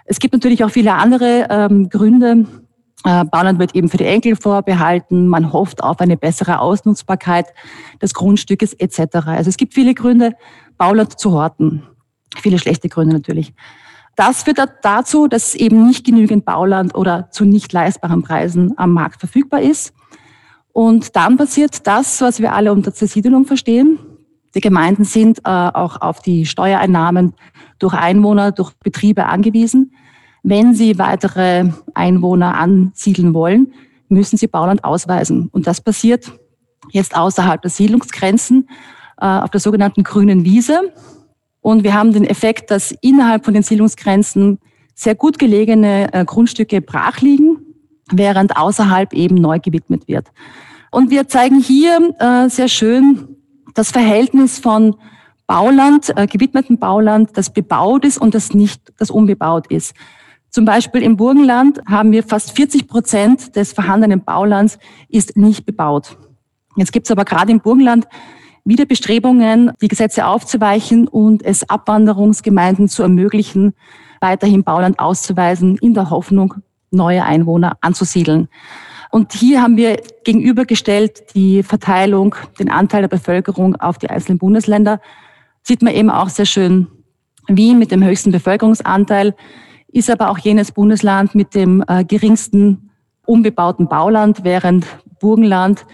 Es 0.03 0.19
gibt 0.19 0.33
natürlich 0.33 0.65
auch 0.65 0.71
viele 0.71 0.93
andere 0.93 1.47
ähm, 1.49 1.87
Gründe. 1.87 2.45
Äh, 3.05 3.23
Bauland 3.25 3.59
wird 3.59 3.75
eben 3.75 3.87
für 3.87 3.97
die 3.97 4.05
Enkel 4.05 4.35
vorbehalten. 4.35 5.29
Man 5.29 5.53
hofft 5.53 5.81
auf 5.81 6.01
eine 6.01 6.17
bessere 6.17 6.59
Ausnutzbarkeit 6.59 7.45
des 8.01 8.13
Grundstückes 8.13 8.73
etc. 8.73 9.27
Also 9.27 9.49
es 9.49 9.55
gibt 9.55 9.73
viele 9.73 9.93
Gründe, 9.93 10.33
Bauland 10.77 11.17
zu 11.17 11.31
horten. 11.31 11.83
Viele 12.35 12.59
schlechte 12.59 12.89
Gründe 12.89 13.15
natürlich. 13.15 13.53
Das 14.19 14.43
führt 14.43 14.59
dazu, 14.81 15.29
dass 15.29 15.55
eben 15.55 15.87
nicht 15.87 16.05
genügend 16.05 16.43
Bauland 16.43 16.93
oder 16.93 17.31
zu 17.31 17.45
nicht 17.45 17.71
leistbaren 17.71 18.21
Preisen 18.21 18.73
am 18.77 18.91
Markt 18.91 19.21
verfügbar 19.21 19.61
ist. 19.61 19.93
Und 20.73 21.15
dann 21.15 21.37
passiert 21.37 21.87
das, 21.87 22.19
was 22.19 22.41
wir 22.41 22.51
alle 22.51 22.73
unter 22.73 22.93
Zersiedelung 22.93 23.45
verstehen. 23.45 23.97
Die 24.55 24.59
Gemeinden 24.59 25.05
sind 25.05 25.39
äh, 25.45 25.49
auch 25.49 26.01
auf 26.01 26.19
die 26.21 26.45
Steuereinnahmen 26.45 27.33
durch 27.79 27.93
Einwohner, 27.93 28.51
durch 28.51 28.73
Betriebe 28.83 29.25
angewiesen. 29.25 29.93
Wenn 30.43 30.75
sie 30.75 30.99
weitere 30.99 31.69
Einwohner 31.93 32.55
ansiedeln 32.55 33.33
wollen, 33.33 33.73
müssen 34.09 34.35
sie 34.35 34.47
Bauland 34.47 34.83
ausweisen. 34.83 35.47
Und 35.53 35.65
das 35.65 35.79
passiert 35.79 36.29
jetzt 36.91 37.15
außerhalb 37.15 37.61
der 37.61 37.71
Siedlungsgrenzen 37.71 38.67
äh, 39.21 39.25
auf 39.25 39.49
der 39.49 39.61
sogenannten 39.61 40.03
grünen 40.03 40.43
Wiese. 40.43 40.91
Und 41.61 41.83
wir 41.83 41.93
haben 41.93 42.13
den 42.13 42.25
Effekt, 42.25 42.71
dass 42.71 42.93
innerhalb 43.01 43.45
von 43.45 43.53
den 43.53 43.63
Siedlungsgrenzen 43.63 44.59
sehr 44.95 45.15
gut 45.15 45.39
gelegene 45.39 46.13
äh, 46.13 46.25
Grundstücke 46.25 46.81
brach 46.81 47.21
liegen, 47.21 47.57
während 48.11 48.57
außerhalb 48.57 49.13
eben 49.13 49.35
neu 49.35 49.59
gewidmet 49.59 50.07
wird. 50.07 50.27
Und 50.91 51.09
wir 51.09 51.27
zeigen 51.27 51.59
hier 51.59 52.15
äh, 52.19 52.49
sehr 52.49 52.67
schön 52.67 53.35
das 53.75 53.91
Verhältnis 53.91 54.59
von 54.59 54.95
Bauland, 55.47 56.11
äh, 56.15 56.27
gewidmeten 56.27 56.79
Bauland, 56.79 57.31
das 57.35 57.51
bebaut 57.51 58.05
ist 58.05 58.17
und 58.17 58.35
das 58.35 58.53
nicht, 58.53 58.81
das 58.97 59.09
unbebaut 59.09 59.67
ist. 59.67 59.93
Zum 60.49 60.65
Beispiel 60.65 61.03
im 61.03 61.15
Burgenland 61.15 61.79
haben 61.87 62.11
wir 62.11 62.23
fast 62.23 62.51
40 62.51 62.87
Prozent 62.87 63.55
des 63.55 63.73
vorhandenen 63.73 64.23
Baulands 64.23 64.79
ist 65.07 65.37
nicht 65.37 65.65
bebaut. 65.65 66.17
Jetzt 66.75 66.91
gibt 66.91 67.07
es 67.07 67.11
aber 67.11 67.25
gerade 67.25 67.51
im 67.51 67.59
Burgenland 67.59 68.07
wieder 68.69 68.85
Bestrebungen, 68.85 69.71
die 69.81 69.87
Gesetze 69.89 70.25
aufzuweichen 70.25 71.07
und 71.07 71.43
es 71.43 71.69
Abwanderungsgemeinden 71.69 72.87
zu 72.87 73.03
ermöglichen, 73.03 73.73
weiterhin 74.21 74.63
Bauland 74.63 74.99
auszuweisen, 74.99 75.77
in 75.81 75.93
der 75.93 76.09
Hoffnung, 76.09 76.53
neue 76.91 77.23
Einwohner 77.23 77.77
anzusiedeln. 77.81 78.47
Und 79.11 79.33
hier 79.33 79.61
haben 79.61 79.75
wir 79.75 80.01
gegenübergestellt 80.23 81.33
die 81.35 81.63
Verteilung, 81.63 82.35
den 82.59 82.69
Anteil 82.69 83.01
der 83.01 83.07
Bevölkerung 83.07 83.75
auf 83.75 83.97
die 83.97 84.09
einzelnen 84.09 84.37
Bundesländer. 84.37 85.01
Sieht 85.63 85.81
man 85.81 85.93
eben 85.93 86.11
auch 86.11 86.29
sehr 86.29 86.45
schön. 86.45 86.87
Wien 87.47 87.79
mit 87.79 87.91
dem 87.91 88.03
höchsten 88.03 88.31
Bevölkerungsanteil 88.31 89.35
ist 89.87 90.11
aber 90.11 90.29
auch 90.29 90.37
jenes 90.37 90.71
Bundesland 90.71 91.33
mit 91.33 91.55
dem 91.55 91.83
äh, 91.87 92.03
geringsten 92.03 92.91
unbebauten 93.25 93.87
Bauland, 93.87 94.43
während 94.43 94.85
Burgenland 95.19 95.85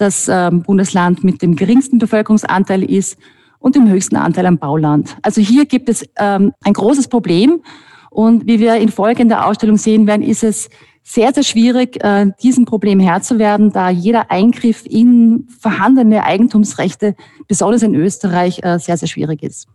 das 0.00 0.28
äh, 0.28 0.50
Bundesland 0.52 1.24
mit 1.24 1.42
dem 1.42 1.56
geringsten 1.56 1.98
Bevölkerungsanteil 1.98 2.82
ist 2.82 3.18
und 3.58 3.74
dem 3.74 3.88
höchsten 3.88 4.16
Anteil 4.16 4.46
am 4.46 4.58
Bauland. 4.58 5.16
Also 5.22 5.40
hier 5.40 5.66
gibt 5.66 5.88
es 5.88 6.04
ähm, 6.18 6.52
ein 6.64 6.72
großes 6.72 7.08
Problem. 7.08 7.62
Und 8.10 8.46
wie 8.46 8.58
wir 8.58 8.76
in 8.76 8.88
folgender 8.88 9.46
Ausstellung 9.46 9.76
sehen 9.76 10.06
werden, 10.06 10.22
ist 10.22 10.42
es 10.42 10.68
sehr, 11.02 11.32
sehr 11.32 11.44
schwierig, 11.44 12.02
äh, 12.02 12.32
diesem 12.42 12.64
Problem 12.64 13.00
Herr 13.00 13.22
zu 13.22 13.38
werden, 13.38 13.72
da 13.72 13.88
jeder 13.90 14.30
Eingriff 14.30 14.84
in 14.86 15.46
vorhandene 15.60 16.24
Eigentumsrechte, 16.24 17.14
besonders 17.46 17.82
in 17.82 17.94
Österreich, 17.94 18.60
äh, 18.62 18.78
sehr, 18.78 18.96
sehr 18.96 19.08
schwierig 19.08 19.42
ist. 19.42 19.68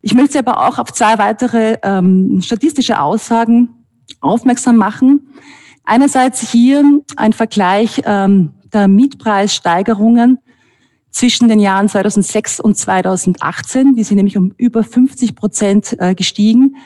Ich 0.00 0.14
möchte 0.14 0.32
Sie 0.32 0.38
aber 0.38 0.66
auch 0.66 0.78
auf 0.78 0.92
zwei 0.92 1.18
weitere 1.18 1.78
ähm, 1.82 2.40
statistische 2.42 3.00
Aussagen 3.00 3.70
aufmerksam 4.20 4.76
machen. 4.76 5.28
Einerseits 5.84 6.50
hier 6.50 7.00
ein 7.16 7.32
Vergleich 7.32 8.02
ähm, 8.04 8.50
der 8.72 8.88
Mietpreissteigerungen 8.88 10.38
zwischen 11.10 11.48
den 11.48 11.60
Jahren 11.60 11.88
2006 11.88 12.60
und 12.60 12.76
2018. 12.76 13.94
Die 13.94 14.04
sind 14.04 14.16
nämlich 14.16 14.36
um 14.36 14.52
über 14.56 14.82
50 14.82 15.34
Prozent 15.34 15.96
äh, 15.98 16.14
gestiegen 16.14 16.76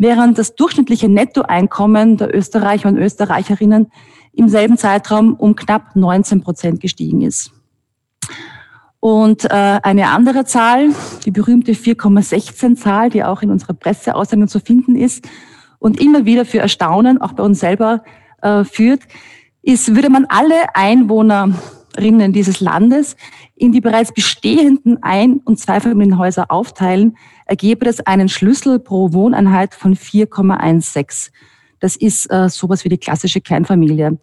während 0.00 0.38
das 0.38 0.54
durchschnittliche 0.54 1.10
Nettoeinkommen 1.10 2.16
der 2.16 2.34
Österreicher 2.34 2.88
und 2.88 2.96
Österreicherinnen 2.96 3.92
im 4.32 4.48
selben 4.48 4.78
Zeitraum 4.78 5.34
um 5.34 5.54
knapp 5.54 5.94
19 5.94 6.40
Prozent 6.40 6.80
gestiegen 6.80 7.20
ist. 7.20 7.52
Und 8.98 9.44
äh, 9.44 9.48
eine 9.50 10.08
andere 10.08 10.46
Zahl, 10.46 10.88
die 11.26 11.30
berühmte 11.30 11.72
4,16-Zahl, 11.72 13.10
die 13.10 13.22
auch 13.24 13.42
in 13.42 13.50
unserer 13.50 13.74
Presseaussendung 13.74 14.48
zu 14.48 14.58
finden 14.60 14.96
ist 14.96 15.28
und 15.78 16.00
immer 16.00 16.24
wieder 16.24 16.46
für 16.46 16.60
Erstaunen, 16.60 17.20
auch 17.20 17.34
bei 17.34 17.42
uns 17.42 17.60
selber, 17.60 18.02
äh, 18.40 18.64
führt, 18.64 19.02
ist, 19.62 19.94
würde 19.94 20.10
man 20.10 20.26
alle 20.26 20.74
Einwohnerinnen 20.74 22.32
dieses 22.32 22.60
Landes 22.60 23.16
in 23.56 23.72
die 23.72 23.80
bereits 23.80 24.12
bestehenden 24.12 25.02
Ein- 25.02 25.40
und 25.44 25.58
Zweifamilienhäuser 25.58 26.50
aufteilen, 26.50 27.16
ergebe 27.46 27.84
das 27.84 28.00
einen 28.00 28.28
Schlüssel 28.28 28.78
pro 28.78 29.12
Wohneinheit 29.12 29.74
von 29.74 29.94
4,16. 29.94 31.30
Das 31.78 31.96
ist 31.96 32.30
äh, 32.30 32.48
sowas 32.48 32.84
wie 32.84 32.88
die 32.88 32.98
klassische 32.98 33.40
Kleinfamilie. 33.40 34.18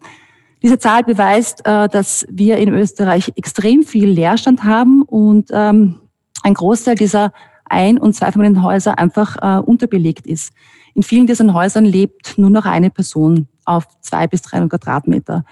Diese 0.62 0.78
Zahl 0.78 1.04
beweist, 1.04 1.64
äh, 1.66 1.88
dass 1.88 2.26
wir 2.30 2.56
in 2.58 2.72
Österreich 2.72 3.32
extrem 3.36 3.84
viel 3.84 4.08
Leerstand 4.08 4.64
haben 4.64 5.02
und 5.02 5.50
ähm, 5.52 6.00
ein 6.42 6.54
Großteil 6.54 6.96
dieser 6.96 7.32
Ein- 7.64 7.98
und 7.98 8.14
Zweifamilienhäuser 8.14 8.98
einfach 8.98 9.36
äh, 9.40 9.60
unterbelegt 9.60 10.26
ist. 10.26 10.52
In 10.94 11.02
vielen 11.02 11.26
dieser 11.26 11.52
Häusern 11.52 11.84
lebt 11.84 12.38
nur 12.38 12.50
noch 12.50 12.64
eine 12.64 12.90
Person 12.90 13.46
auf 13.68 13.86
zwei 14.00 14.26
bis 14.26 14.42
300 14.42 14.70
Quadratmeter. 14.70 15.44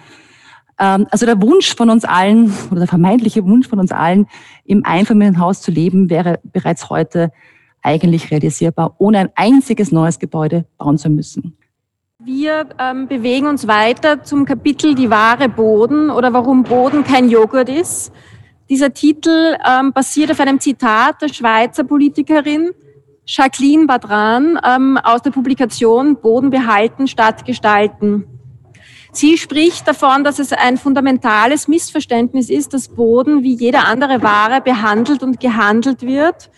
Ähm, 0.78 1.06
also 1.10 1.26
der 1.26 1.40
Wunsch 1.40 1.74
von 1.74 1.90
uns 1.90 2.04
allen 2.04 2.52
oder 2.70 2.80
der 2.80 2.88
vermeintliche 2.88 3.44
Wunsch 3.44 3.68
von 3.68 3.78
uns 3.78 3.92
allen, 3.92 4.26
im 4.64 4.84
Einfamilienhaus 4.84 5.62
zu 5.62 5.70
leben, 5.70 6.10
wäre 6.10 6.40
bereits 6.42 6.90
heute 6.90 7.32
eigentlich 7.82 8.30
realisierbar, 8.30 8.96
ohne 8.98 9.18
ein 9.18 9.30
einziges 9.36 9.92
neues 9.92 10.18
Gebäude 10.18 10.64
bauen 10.76 10.98
zu 10.98 11.08
müssen. 11.08 11.56
Wir 12.18 12.66
ähm, 12.80 13.06
bewegen 13.06 13.46
uns 13.46 13.68
weiter 13.68 14.24
zum 14.24 14.44
Kapitel 14.44 14.94
Die 14.94 15.10
wahre 15.10 15.48
Boden 15.48 16.10
oder 16.10 16.32
warum 16.32 16.64
Boden 16.64 17.04
kein 17.04 17.28
Joghurt 17.28 17.68
ist. 17.68 18.12
Dieser 18.68 18.92
Titel 18.92 19.56
ähm, 19.64 19.92
basiert 19.92 20.32
auf 20.32 20.40
einem 20.40 20.58
Zitat 20.58 21.22
der 21.22 21.28
Schweizer 21.28 21.84
Politikerin 21.84 22.70
Jacqueline 23.26 23.86
Badran 23.86 24.58
ähm, 24.64 24.98
aus 25.02 25.22
der 25.22 25.30
Publikation 25.30 26.16
Boden 26.16 26.50
behalten 26.50 27.08
statt 27.08 27.44
gestalten. 27.44 28.24
Sie 29.12 29.38
spricht 29.38 29.88
davon, 29.88 30.24
dass 30.24 30.38
es 30.38 30.52
ein 30.52 30.76
fundamentales 30.76 31.68
Missverständnis 31.68 32.50
ist, 32.50 32.74
dass 32.74 32.88
Boden 32.88 33.42
wie 33.42 33.54
jede 33.54 33.80
andere 33.80 34.22
Ware 34.22 34.60
behandelt 34.60 35.22
und 35.22 35.40
gehandelt 35.40 36.02
wird 36.02 36.50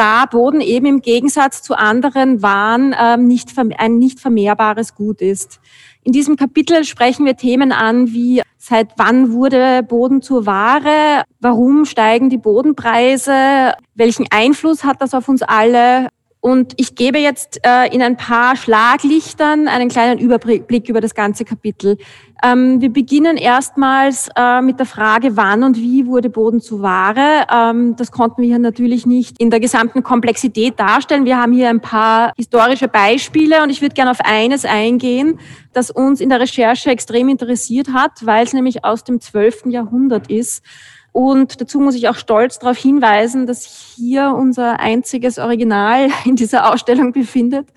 da 0.00 0.24
Boden 0.24 0.62
eben 0.62 0.86
im 0.86 1.02
Gegensatz 1.02 1.60
zu 1.62 1.74
anderen 1.76 2.40
Waren 2.40 2.96
ähm, 2.98 3.26
nicht, 3.26 3.50
ein 3.76 3.98
nicht 3.98 4.18
vermehrbares 4.18 4.94
Gut 4.94 5.20
ist. 5.20 5.60
In 6.02 6.12
diesem 6.12 6.36
Kapitel 6.36 6.84
sprechen 6.84 7.26
wir 7.26 7.36
Themen 7.36 7.72
an 7.72 8.12
wie 8.12 8.42
seit 8.56 8.92
wann 8.96 9.32
wurde 9.32 9.82
Boden 9.82 10.22
zur 10.22 10.46
Ware, 10.46 11.24
warum 11.40 11.84
steigen 11.84 12.30
die 12.30 12.38
Bodenpreise, 12.38 13.74
welchen 13.94 14.26
Einfluss 14.30 14.84
hat 14.84 15.02
das 15.02 15.12
auf 15.12 15.28
uns 15.28 15.42
alle 15.42 16.08
und 16.40 16.72
ich 16.78 16.94
gebe 16.94 17.18
jetzt 17.18 17.60
äh, 17.66 17.94
in 17.94 18.00
ein 18.00 18.16
paar 18.16 18.56
Schlaglichtern 18.56 19.68
einen 19.68 19.90
kleinen 19.90 20.18
Überblick 20.18 20.88
über 20.88 21.02
das 21.02 21.14
ganze 21.14 21.44
Kapitel. 21.44 21.98
Ähm, 22.42 22.80
wir 22.80 22.90
beginnen 22.90 23.36
erstmals 23.36 24.30
äh, 24.34 24.62
mit 24.62 24.78
der 24.78 24.86
Frage, 24.86 25.36
wann 25.36 25.62
und 25.62 25.76
wie 25.76 26.06
wurde 26.06 26.30
Boden 26.30 26.62
zu 26.62 26.80
Ware. 26.80 27.46
Ähm, 27.52 27.94
das 27.96 28.10
konnten 28.10 28.40
wir 28.40 28.48
hier 28.48 28.58
natürlich 28.58 29.04
nicht 29.04 29.38
in 29.38 29.50
der 29.50 29.60
gesamten 29.60 30.02
Komplexität 30.02 30.80
darstellen. 30.80 31.26
Wir 31.26 31.36
haben 31.36 31.52
hier 31.52 31.68
ein 31.68 31.80
paar 31.80 32.32
historische 32.36 32.88
Beispiele 32.88 33.62
und 33.62 33.68
ich 33.68 33.82
würde 33.82 33.94
gerne 33.94 34.10
auf 34.10 34.20
eines 34.20 34.64
eingehen, 34.64 35.38
das 35.74 35.90
uns 35.90 36.22
in 36.22 36.30
der 36.30 36.40
Recherche 36.40 36.90
extrem 36.90 37.28
interessiert 37.28 37.92
hat, 37.92 38.24
weil 38.24 38.46
es 38.46 38.54
nämlich 38.54 38.82
aus 38.82 39.04
dem 39.04 39.20
12. 39.20 39.66
Jahrhundert 39.66 40.30
ist. 40.30 40.64
Und 41.12 41.60
dazu 41.60 41.80
muss 41.80 41.94
ich 41.94 42.08
auch 42.08 42.16
stolz 42.16 42.58
darauf 42.58 42.76
hinweisen, 42.76 43.46
dass 43.46 43.94
hier 43.96 44.34
unser 44.36 44.80
einziges 44.80 45.38
Original 45.38 46.08
in 46.24 46.36
dieser 46.36 46.72
Ausstellung 46.72 47.12
befindet. 47.12 47.68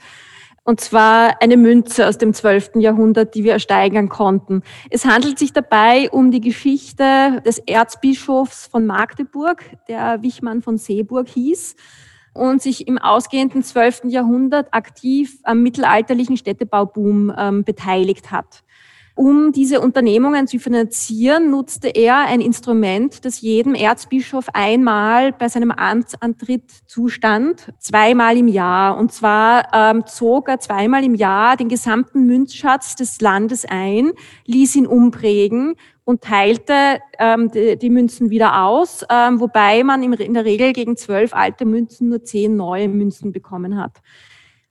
Und 0.65 0.79
zwar 0.79 1.41
eine 1.41 1.57
Münze 1.57 2.07
aus 2.07 2.17
dem 2.17 2.33
12. 2.33 2.75
Jahrhundert, 2.75 3.35
die 3.35 3.43
wir 3.43 3.51
ersteigern 3.51 4.07
konnten. 4.07 4.61
Es 4.89 5.03
handelt 5.03 5.37
sich 5.37 5.51
dabei 5.51 6.09
um 6.09 6.31
die 6.31 6.39
Geschichte 6.39 7.41
des 7.45 7.59
Erzbischofs 7.59 8.67
von 8.67 8.85
Magdeburg, 8.85 9.61
der 9.89 10.21
Wichmann 10.21 10.61
von 10.61 10.77
Seeburg 10.77 11.27
hieß 11.27 11.75
und 12.33 12.61
sich 12.61 12.87
im 12.87 12.97
ausgehenden 12.97 13.61
12. 13.61 14.03
Jahrhundert 14.05 14.73
aktiv 14.73 15.37
am 15.43 15.61
mittelalterlichen 15.61 16.37
Städtebauboom 16.37 17.33
ähm, 17.37 17.63
beteiligt 17.65 18.31
hat. 18.31 18.63
Um 19.15 19.51
diese 19.51 19.79
Unternehmungen 19.79 20.47
zu 20.47 20.57
finanzieren, 20.57 21.51
nutzte 21.51 21.89
er 21.89 22.25
ein 22.25 22.41
Instrument, 22.41 23.23
das 23.25 23.41
jedem 23.41 23.75
Erzbischof 23.75 24.47
einmal 24.53 25.33
bei 25.33 25.47
seinem 25.49 25.69
Amtsantritt 25.69 26.63
zustand, 26.87 27.71
zweimal 27.77 28.37
im 28.37 28.47
Jahr. 28.47 28.97
Und 28.97 29.11
zwar 29.11 29.67
ähm, 29.71 30.03
zog 30.07 30.49
er 30.49 30.59
zweimal 30.59 31.03
im 31.03 31.13
Jahr 31.13 31.57
den 31.57 31.69
gesamten 31.69 32.25
Münzschatz 32.25 32.95
des 32.95 33.21
Landes 33.21 33.65
ein, 33.65 34.13
ließ 34.45 34.75
ihn 34.77 34.87
umprägen 34.87 35.75
und 36.05 36.21
teilte 36.21 36.99
ähm, 37.19 37.51
die, 37.51 37.77
die, 37.77 37.91
Münzen 37.91 38.31
wieder 38.31 38.63
aus, 38.63 39.05
ähm, 39.11 39.39
wobei 39.39 39.83
man 39.83 40.01
im, 40.01 40.13
in 40.13 40.33
der 40.33 40.45
Regel 40.45 40.73
gegen 40.73 40.97
zwölf 40.97 41.35
alte 41.35 41.65
Münzen 41.65 42.09
nur 42.09 42.23
zehn 42.23 42.55
neue 42.55 42.89
Münzen 42.89 43.31
bekommen 43.31 43.77
hat. 43.79 44.01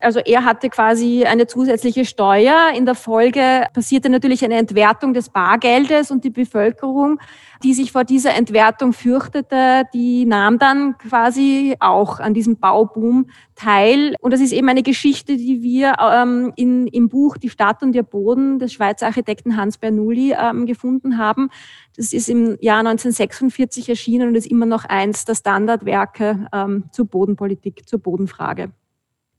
Also 0.03 0.21
er 0.21 0.45
hatte 0.45 0.69
quasi 0.69 1.25
eine 1.25 1.47
zusätzliche 1.47 2.05
Steuer. 2.05 2.73
In 2.77 2.87
der 2.87 2.95
Folge 2.95 3.67
passierte 3.73 4.11
natürlich 4.11 4.45
eine 4.45 4.57
Entwertung 4.57 5.15
des 5.15 5.31
Bargeldes 5.31 6.11
und 6.11 6.25
die 6.25 6.31
Bevölkerung, 6.31 7.21
die 7.63 7.73
sich 7.73 7.93
vor 7.93 8.05
dieser 8.05 8.35
Entwertung 8.35 8.93
fürchtete, 8.93 9.85
die 9.95 10.27
nahm 10.27 10.59
dann 10.59 10.99
quasi 10.99 11.77
auch 11.79 12.19
an 12.19 12.35
diesem 12.35 12.59
Bauboom 12.59 13.27
teil. 13.55 14.17
Und 14.21 14.33
das 14.33 14.41
ist 14.41 14.53
eben 14.53 14.69
eine 14.69 14.83
Geschichte, 14.83 15.37
die 15.37 15.63
wir 15.63 15.95
ähm, 16.01 16.53
in, 16.57 16.89
im 16.89 17.09
Buch 17.09 17.37
Die 17.37 17.51
Stadt 17.51 17.83
und 17.83 17.95
ihr 17.95 18.03
Boden 18.03 18.59
des 18.59 18.73
Schweizer 18.73 19.07
Architekten 19.07 19.57
Hans 19.57 19.79
Bernoulli 19.79 20.35
ähm, 20.37 20.67
gefunden 20.67 21.19
haben. 21.19 21.49
Das 21.97 22.13
ist 22.13 22.29
im 22.29 22.57
Jahr 22.61 22.81
1946 22.81 23.89
erschienen 23.89 24.29
und 24.29 24.35
ist 24.35 24.51
immer 24.51 24.67
noch 24.67 24.85
eins 24.85 25.25
der 25.25 25.37
Standardwerke 25.37 26.49
ähm, 26.53 26.85
zur 26.91 27.07
Bodenpolitik, 27.07 27.89
zur 27.89 28.01
Bodenfrage 28.01 28.73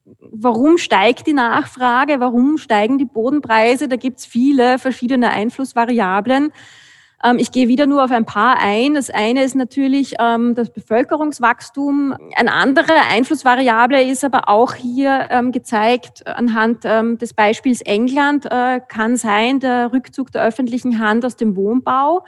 warum 0.06 0.78
steigt 0.78 1.28
die 1.28 1.34
Nachfrage, 1.34 2.20
warum 2.20 2.58
steigen 2.58 2.98
die 2.98 3.06
Bodenpreise? 3.06 3.88
Da 3.88 3.96
gibt 3.96 4.20
es 4.20 4.26
viele 4.26 4.80
verschiedene 4.80 5.30
Einflussvariablen. 5.30 6.52
Ähm, 7.24 7.38
ich 7.40 7.52
gehe 7.52 7.68
wieder 7.68 7.86
nur 7.86 8.04
auf 8.04 8.12
ein 8.12 8.26
paar 8.26 8.58
ein. 8.60 8.96
Das 8.96 9.10
eine 9.10 9.44
ist 9.44 9.56
natürlich 9.56 10.16
ähm, 10.20 10.56
das 10.56 10.72
Bevölkerungswachstum. 10.72 12.16
Eine 12.36 12.52
andere 12.52 12.94
Einflussvariable 13.10 14.04
ist 14.04 14.26
aber 14.26 14.50
auch 14.50 14.74
hier 14.76 15.28
ähm, 15.30 15.52
gezeigt 15.52 16.28
anhand 16.28 16.84
des 16.84 17.34
Beispiels 17.34 17.82
England, 17.82 18.46
äh, 18.46 18.82
kann 18.88 19.16
sein 19.16 19.60
der 19.60 19.94
Rückzug 19.94 20.32
der 20.32 20.44
öffentlichen 20.44 21.00
Hand 21.00 21.26
aus 21.26 21.36
dem 21.38 21.56
Wohnbau. 21.56 22.26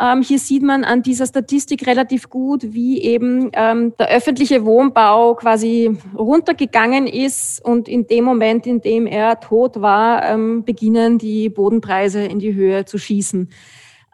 Ähm, 0.00 0.22
hier 0.22 0.38
sieht 0.40 0.62
man 0.62 0.82
an 0.82 1.02
dieser 1.02 1.26
Statistik 1.26 1.86
relativ 1.86 2.28
gut, 2.28 2.72
wie 2.74 3.00
eben 3.00 3.50
ähm, 3.52 3.94
der 3.96 4.08
öffentliche 4.08 4.64
Wohnbau 4.64 5.36
quasi 5.36 5.96
runtergegangen 6.16 7.06
ist 7.06 7.64
und 7.64 7.88
in 7.88 8.06
dem 8.08 8.24
Moment, 8.24 8.66
in 8.66 8.80
dem 8.80 9.06
er 9.06 9.38
tot 9.38 9.80
war, 9.80 10.24
ähm, 10.24 10.64
beginnen 10.64 11.18
die 11.18 11.48
Bodenpreise 11.48 12.24
in 12.24 12.40
die 12.40 12.54
Höhe 12.54 12.84
zu 12.84 12.98
schießen. 12.98 13.48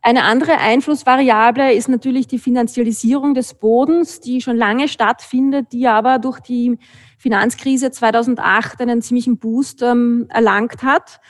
Eine 0.03 0.25
andere 0.25 0.59
Einflussvariable 0.59 1.75
ist 1.75 1.89
natürlich 1.89 2.27
die 2.27 2.39
Finanzialisierung 2.39 3.35
des 3.35 3.55
Bodens, 3.55 4.21
die 4.21 4.41
schon 4.41 4.57
lange 4.57 4.89
stattfindet, 4.89 5.73
die 5.73 5.87
aber 5.87 6.19
durch 6.19 6.41
die 6.41 6.79
Finanzkrise 7.19 7.91
2008 7.91 8.81
einen 8.81 9.03
ziemlichen 9.03 9.39
Boost 9.39 9.83
ähm, 9.83 10.27
erlangt 10.31 10.83
hat. 10.83 11.21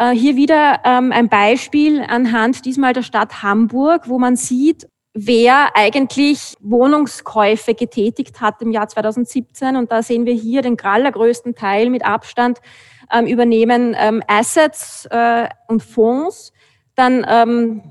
Äh, 0.00 0.12
hier 0.12 0.34
wieder 0.34 0.80
ähm, 0.84 1.12
ein 1.12 1.28
Beispiel 1.28 2.02
anhand 2.08 2.64
diesmal 2.64 2.94
der 2.94 3.02
Stadt 3.02 3.42
Hamburg, 3.42 4.08
wo 4.08 4.18
man 4.18 4.34
sieht, 4.34 4.88
wer 5.12 5.76
eigentlich 5.76 6.54
Wohnungskäufe 6.60 7.74
getätigt 7.74 8.40
hat 8.40 8.62
im 8.62 8.70
Jahr 8.70 8.88
2017. 8.88 9.76
Und 9.76 9.92
da 9.92 10.02
sehen 10.02 10.24
wir 10.24 10.32
hier 10.32 10.62
den 10.62 10.80
allergrößten 10.80 11.54
Teil 11.54 11.90
mit 11.90 12.02
Abstand 12.02 12.60
ähm, 13.12 13.26
übernehmen 13.26 13.94
ähm, 13.98 14.22
Assets 14.26 15.06
äh, 15.10 15.48
und 15.68 15.82
Fonds. 15.82 16.52
Dann 16.96 17.82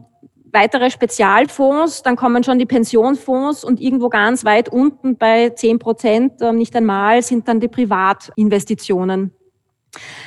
weitere 0.51 0.91
Spezialfonds, 0.91 2.03
dann 2.03 2.15
kommen 2.15 2.43
schon 2.43 2.59
die 2.59 2.65
Pensionsfonds 2.65 3.63
und 3.63 3.79
irgendwo 3.79 4.09
ganz 4.09 4.45
weit 4.45 4.69
unten 4.69 5.17
bei 5.17 5.49
10 5.49 5.79
Prozent, 5.79 6.41
nicht 6.53 6.75
einmal, 6.75 7.23
sind 7.23 7.47
dann 7.47 7.59
die 7.59 7.69
Privatinvestitionen. 7.69 9.33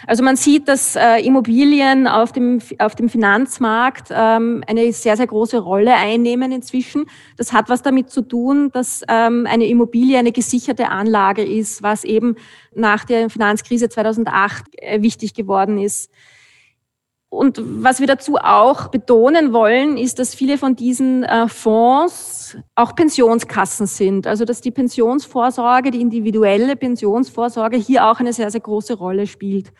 Also 0.06 0.24
man 0.24 0.36
sieht, 0.36 0.68
dass 0.68 0.96
äh, 0.96 1.18
Immobilien 1.24 2.08
auf 2.08 2.32
dem, 2.32 2.60
auf 2.78 2.94
dem 2.94 3.08
Finanzmarkt 3.08 4.08
ähm, 4.10 4.64
eine 4.66 4.92
sehr, 4.92 5.16
sehr 5.16 5.26
große 5.26 5.58
Rolle 5.58 5.94
einnehmen 5.94 6.50
inzwischen. 6.50 7.06
Das 7.36 7.52
hat 7.52 7.68
was 7.68 7.82
damit 7.82 8.10
zu 8.10 8.22
tun, 8.22 8.70
dass 8.72 9.02
ähm, 9.08 9.46
eine 9.48 9.66
Immobilie 9.66 10.18
eine 10.18 10.32
gesicherte 10.32 10.88
Anlage 10.88 11.44
ist, 11.44 11.82
was 11.82 12.04
eben 12.04 12.36
nach 12.74 13.04
der 13.04 13.30
Finanzkrise 13.30 13.88
2008 13.88 14.64
äh, 14.78 15.02
wichtig 15.02 15.34
geworden 15.34 15.78
ist. 15.78 16.10
Und 17.32 17.62
was 17.64 17.98
wir 17.98 18.06
dazu 18.06 18.36
auch 18.36 18.88
betonen 18.88 19.54
wollen, 19.54 19.96
ist, 19.96 20.18
dass 20.18 20.34
viele 20.34 20.58
von 20.58 20.76
diesen 20.76 21.24
äh, 21.24 21.48
Fonds 21.48 22.58
auch 22.74 22.94
Pensionskassen 22.94 23.86
sind. 23.86 24.26
Also 24.26 24.44
dass 24.44 24.60
die 24.60 24.70
Pensionsvorsorge, 24.70 25.92
die 25.92 26.02
individuelle 26.02 26.76
Pensionsvorsorge 26.76 27.78
hier 27.78 28.06
auch 28.06 28.20
eine 28.20 28.34
sehr, 28.34 28.50
sehr 28.50 28.60
große 28.60 28.92
Rolle 28.92 29.26
spielt. 29.26 29.72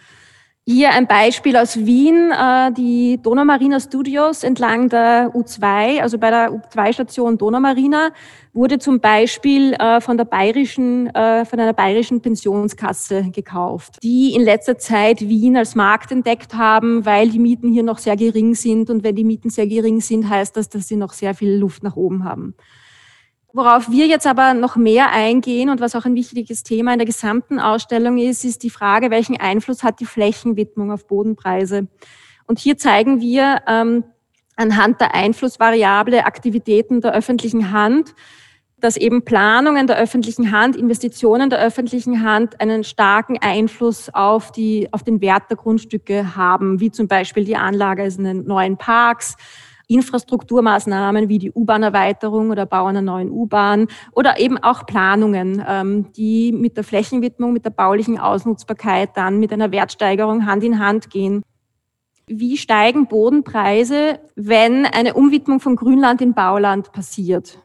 Hier 0.65 0.91
ein 0.91 1.09
Beispiel 1.09 1.57
aus 1.57 1.77
Wien, 1.77 2.31
äh, 2.31 2.71
die 2.71 3.19
Donaumarina 3.21 3.81
Studios 3.81 4.45
entlang 4.45 4.89
der 4.89 5.35
U2, 5.35 6.01
also 6.01 6.19
bei 6.19 6.31
der 6.31 6.53
U2-Station 6.53 7.37
Donaumarina, 7.37 8.13
wurde 8.53 8.79
zum 8.79 9.01
Beispiel 9.01 9.73
äh, 9.73 10.01
von 10.01 10.17
der 10.17 10.25
bayerischen, 10.25 11.09
äh, 11.17 11.45
von 11.45 11.59
einer 11.59 11.73
bayerischen 11.73 12.21
Pensionskasse 12.21 13.31
gekauft, 13.33 13.97
die 14.05 14.37
in 14.37 14.43
letzter 14.43 14.79
Zeit 14.79 15.21
Wien 15.23 15.57
als 15.57 15.75
Markt 15.75 16.13
entdeckt 16.13 16.55
haben, 16.55 17.05
weil 17.05 17.31
die 17.31 17.41
Mieten 17.41 17.73
hier 17.73 17.83
noch 17.83 17.99
sehr 17.99 18.17
gering 18.17 18.55
sind. 18.55 18.89
Und 18.89 19.03
wenn 19.03 19.17
die 19.17 19.25
Mieten 19.25 19.51
sehr 19.51 19.67
gering 19.67 20.01
sind, 20.01 20.29
heißt 20.29 20.57
das, 20.57 20.69
dass 20.69 20.87
sie 20.87 20.97
noch 20.97 21.13
sehr 21.13 21.35
viel 21.35 21.57
Luft 21.57 21.83
nach 21.83 21.97
oben 21.97 22.23
haben. 22.23 22.55
Worauf 23.55 23.91
wir 23.91 24.07
jetzt 24.07 24.27
aber 24.27 24.55
noch 24.55 24.77
mehr 24.77 25.11
eingehen 25.11 25.69
und 25.69 25.81
was 25.81 25.95
auch 25.95 26.07
ein 26.07 26.15
wichtiges 26.15 26.63
Thema 26.63 26.93
in 26.93 26.99
der 26.99 27.07
gesamten 27.07 27.61
Ausstellung 27.61 28.17
ist, 28.17 28.45
ist 28.45 28.63
die 28.63 28.71
Frage, 28.71 29.11
welchen 29.11 29.39
Einfluss 29.39 29.83
hat 29.83 30.01
die 30.01 30.07
Flächenwidmung 30.07 30.91
auf 30.91 31.07
Bodenpreise? 31.07 31.87
Und 32.47 32.59
hier 32.59 32.79
zeigen 32.79 33.21
wir 33.21 33.61
ähm, 33.67 34.05
anhand 34.57 35.03
der 35.03 35.15
Einflussvariable 35.15 36.25
Aktivitäten 36.25 37.03
der 37.03 37.13
öffentlichen 37.13 37.73
Hand, 37.73 38.15
dass 38.79 38.97
eben 38.97 39.25
Planungen 39.25 39.87
der 39.87 39.99
öffentlichen 39.99 40.51
Hand, 40.51 40.75
Investitionen 40.75 41.51
der 41.51 41.61
öffentlichen 41.61 42.25
Hand 42.25 42.61
einen 42.61 42.85
starken 42.85 43.39
Einfluss 43.39 44.09
auf, 44.13 44.51
die, 44.51 44.89
auf 44.93 45.05
den 45.05 45.21
Wert 45.21 45.51
der 45.51 45.57
Grundstücke 45.57 46.37
haben, 46.37 46.81
wie 46.81 46.91
zum 46.91 47.07
Beispiel 47.07 47.45
die 47.45 47.57
Anlage 47.57 48.05
in 48.05 48.45
neuen 48.45 48.79
Parks, 48.79 49.37
Infrastrukturmaßnahmen 49.95 51.29
wie 51.29 51.39
die 51.39 51.53
U-Bahn-Erweiterung 51.53 52.51
oder 52.51 52.67
Bau 52.67 52.87
einer 52.87 53.03
neuen 53.03 53.31
U-Bahn 53.31 53.89
oder 54.13 54.39
eben 54.39 54.59
auch 54.59 54.87
Planungen, 54.87 55.65
ähm, 55.67 56.13
die 56.13 56.53
mit 56.53 56.77
der 56.77 56.85
Flächenwidmung, 56.85 57.53
mit 57.53 57.65
der 57.65 57.71
baulichen 57.71 58.19
Ausnutzbarkeit 58.19 59.11
dann 59.17 59.39
mit 59.39 59.53
einer 59.53 59.73
Wertsteigerung 59.73 60.47
Hand 60.47 60.65
in 60.65 60.79
Hand 60.79 61.11
gehen. 61.11 61.43
Wie 62.27 62.57
steigen 62.57 63.09
Bodenpreise, 63.09 64.21
wenn 64.37 64.87
eine 64.87 65.15
Umwidmung 65.15 65.61
von 65.61 65.77
Grünland 65.77 66.21
in 66.21 66.35
Bauland 66.35 66.93
passiert? 66.93 67.59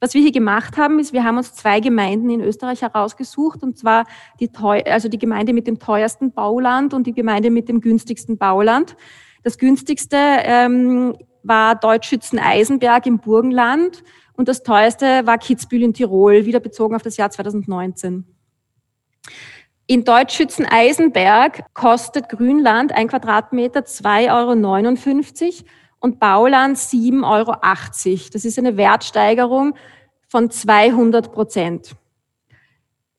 Was 0.00 0.12
wir 0.14 0.20
hier 0.20 0.32
gemacht 0.32 0.76
haben, 0.76 0.98
ist, 0.98 1.12
wir 1.12 1.24
haben 1.24 1.38
uns 1.38 1.54
zwei 1.54 1.80
Gemeinden 1.80 2.28
in 2.30 2.40
Österreich 2.40 2.82
herausgesucht, 2.82 3.62
und 3.62 3.78
zwar 3.78 4.04
die, 4.38 4.50
also 4.86 5.08
die 5.08 5.18
Gemeinde 5.18 5.52
mit 5.52 5.66
dem 5.66 5.78
teuersten 5.78 6.32
Bauland 6.32 6.94
und 6.94 7.06
die 7.06 7.14
Gemeinde 7.14 7.50
mit 7.50 7.68
dem 7.68 7.80
günstigsten 7.80 8.36
Bauland. 8.36 8.96
Das 9.42 9.58
günstigste 9.58 10.16
ähm, 10.18 11.16
war 11.44 11.76
Deutschschützen-Eisenberg 11.76 13.06
im 13.06 13.18
Burgenland 13.18 14.02
und 14.32 14.48
das 14.48 14.62
teuerste 14.62 15.26
war 15.26 15.38
Kitzbühel 15.38 15.82
in 15.82 15.94
Tirol, 15.94 16.44
wieder 16.44 16.60
bezogen 16.60 16.96
auf 16.96 17.02
das 17.02 17.16
Jahr 17.16 17.30
2019. 17.30 18.24
In 19.86 20.04
Deutschschützen-Eisenberg 20.04 21.72
kostet 21.74 22.30
Grünland 22.30 22.92
ein 22.92 23.06
Quadratmeter 23.06 23.80
2,59 23.80 24.30
Euro 24.32 25.66
und 26.00 26.18
Bauland 26.18 26.78
7,80 26.78 27.22
Euro. 27.24 28.28
Das 28.32 28.44
ist 28.44 28.58
eine 28.58 28.76
Wertsteigerung 28.76 29.74
von 30.26 30.50
200 30.50 31.32
Prozent. 31.32 31.94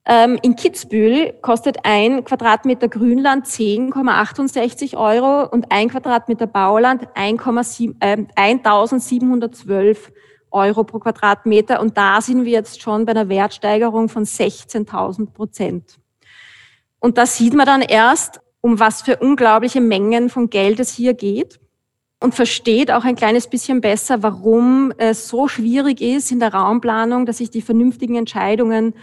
Ähm, 0.07 0.37
in 0.43 0.55
Kitzbühel 0.55 1.33
kostet 1.41 1.77
ein 1.83 2.23
Quadratmeter 2.23 2.87
Grünland 2.87 3.47
10,68 3.47 4.95
Euro 4.95 5.49
und 5.49 5.71
ein 5.71 5.89
Quadratmeter 5.89 6.45
Bauland 6.45 7.07
1, 7.15 7.41
äh, 7.99 8.17
1712 8.35 10.11
Euro 10.51 10.83
pro 10.83 10.99
Quadratmeter. 10.99 11.81
Und 11.81 11.97
da 11.97 12.21
sind 12.21 12.45
wir 12.45 12.51
jetzt 12.51 12.81
schon 12.81 13.05
bei 13.05 13.11
einer 13.11 13.29
Wertsteigerung 13.29 14.07
von 14.07 14.25
16.000 14.25 15.33
Prozent. 15.33 15.97
Und 16.99 17.17
da 17.17 17.25
sieht 17.25 17.55
man 17.55 17.65
dann 17.65 17.81
erst, 17.81 18.41
um 18.61 18.79
was 18.79 19.01
für 19.01 19.17
unglaubliche 19.17 19.81
Mengen 19.81 20.29
von 20.29 20.49
Geld 20.49 20.79
es 20.79 20.93
hier 20.93 21.15
geht 21.15 21.59
und 22.19 22.35
versteht 22.35 22.91
auch 22.91 23.03
ein 23.03 23.15
kleines 23.15 23.47
bisschen 23.47 23.81
besser, 23.81 24.23
warum 24.23 24.93
es 24.97 25.27
so 25.27 25.47
schwierig 25.47 26.01
ist 26.01 26.31
in 26.31 26.39
der 26.39 26.53
Raumplanung, 26.53 27.25
dass 27.25 27.37
sich 27.37 27.51
die 27.51 27.61
vernünftigen 27.61 28.15
Entscheidungen 28.15 28.93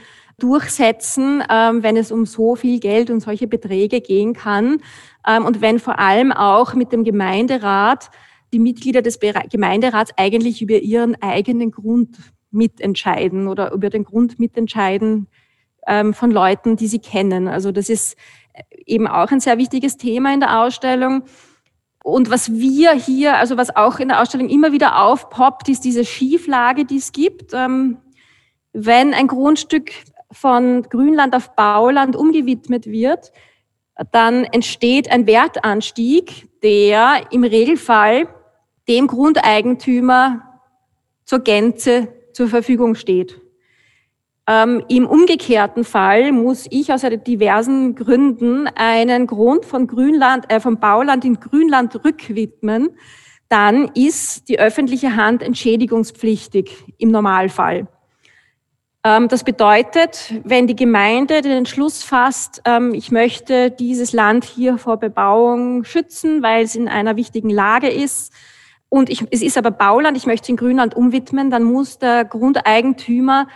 durchsetzen, 0.43 1.43
ähm, 1.49 1.83
wenn 1.83 1.97
es 1.97 2.11
um 2.11 2.27
so 2.27 2.57
viel 2.57 2.81
Geld 2.81 3.11
und 3.11 3.21
solche 3.21 3.47
Beträge 3.47 4.01
gehen 4.01 4.33
kann. 4.33 4.79
Ähm, 5.27 5.45
und 5.45 5.61
wenn 5.61 5.79
vor 5.79 5.99
allem 5.99 6.33
auch 6.33 6.75
mit 6.75 6.93
dem 6.93 7.05
Gemeinderat 7.05 8.11
die 8.53 8.59
Mitglieder 8.59 9.03
des 9.03 9.19
Gemeinderats 9.21 10.13
eigentlich 10.17 10.61
über 10.61 10.79
ihren 10.79 11.21
eigenen 11.23 11.71
Grund 11.71 12.17
mitentscheiden 12.51 13.49
oder 13.49 13.73
über 13.73 13.89
den 13.89 14.05
Grund 14.05 14.39
mitentscheiden 14.39 15.29
ähm, 15.87 16.13
von 16.13 16.31
Leuten, 16.31 16.77
die 16.77 16.87
sie 16.87 16.99
kennen. 16.99 17.49
Also 17.49 17.73
das 17.73 17.89
ist 17.89 18.17
eben 18.85 19.07
auch 19.07 19.31
ein 19.31 19.41
sehr 19.41 19.59
wichtiges 19.59 19.97
Thema 19.97 20.35
in 20.35 20.41
der 20.41 20.61
Ausstellung. 20.61 21.23
Und 22.05 22.31
was 22.31 22.53
wir 22.53 22.93
hier, 22.93 23.39
also 23.39 23.57
was 23.57 23.75
auch 23.75 24.01
in 24.01 24.09
der 24.09 24.21
Ausstellung 24.21 24.49
immer 24.49 24.73
wieder 24.73 25.03
aufpoppt, 25.03 25.69
ist 25.69 25.85
diese 25.85 26.05
Schieflage, 26.05 26.85
die 26.85 26.97
es 26.97 27.13
gibt. 27.13 27.53
wenn 27.53 29.15
ein 29.15 29.27
Grundstück 29.29 29.93
von 30.33 30.83
Grünland 30.83 31.35
auf 31.35 31.55
Bauland 31.55 32.17
umgewidmet 32.17 32.87
wird, 32.87 33.33
dann 34.11 34.45
entsteht 34.45 35.11
ein 35.11 35.27
Wertanstieg, 35.27 36.49
der 36.63 37.27
im 37.31 37.45
Regelfall 37.45 38.29
dem 38.89 39.07
Grundeigentümer 39.07 40.43
zur 41.25 41.41
Gänze 41.41 42.09
zur 42.33 42.49
Verfügung 42.49 42.95
steht. 42.95 43.41
Ähm, 44.49 44.83
Im 44.89 45.07
umgekehrten 45.07 45.85
Fall 45.85 46.33
muss 46.33 46.67
ich 46.71 46.93
aus 46.93 47.03
diversen 47.03 47.95
Gründen 47.95 48.67
einen 48.67 49.29
Grund 49.29 49.65
von 49.65 49.87
Grünland, 49.87 50.51
äh, 50.51 50.59
vom 50.59 50.81
Bauland 50.81 51.25
in 51.25 51.39
Grünland 51.39 52.05
rückwidmen, 52.05 52.91
dann 53.49 53.91
ist 53.95 54.49
die 54.49 54.59
öffentliche 54.59 55.15
Hand 55.15 55.43
entschädigungspflichtig 55.43 56.73
im 56.99 57.11
Normalfall. 57.11 57.87
Ähm, 59.05 59.29
das 59.29 59.43
bedeutet, 59.43 60.33
wenn 60.45 60.67
die 60.67 60.77
Gemeinde 60.77 61.43
den 61.43 61.53
Entschluss 61.53 62.05
fasst, 62.05 62.63
ähm, 62.65 62.95
ich 62.95 63.11
möchte 63.11 63.71
dieses 63.71 64.13
Land 64.13 64.45
hier 64.45 64.79
vor 64.79 64.99
Bebauung 64.99 65.85
schützen, 65.85 66.43
weil 66.43 66.65
es 66.65 66.77
in 66.77 66.89
einer 66.89 67.17
wichtigen 67.17 67.51
Lage 67.51 67.89
ist, 67.89 68.33
und 68.89 69.09
ich, 69.09 69.25
es 69.31 69.41
ist 69.41 69.57
aber 69.57 69.71
Bauland, 69.71 70.19
ich 70.19 70.27
möchte 70.27 70.45
es 70.45 70.49
in 70.51 70.57
Grünland 70.57 70.95
umwidmen, 70.95 71.51
dann 71.51 71.65
muss 71.65 71.99
der 71.99 72.27
Grundeigentümer 72.27 73.49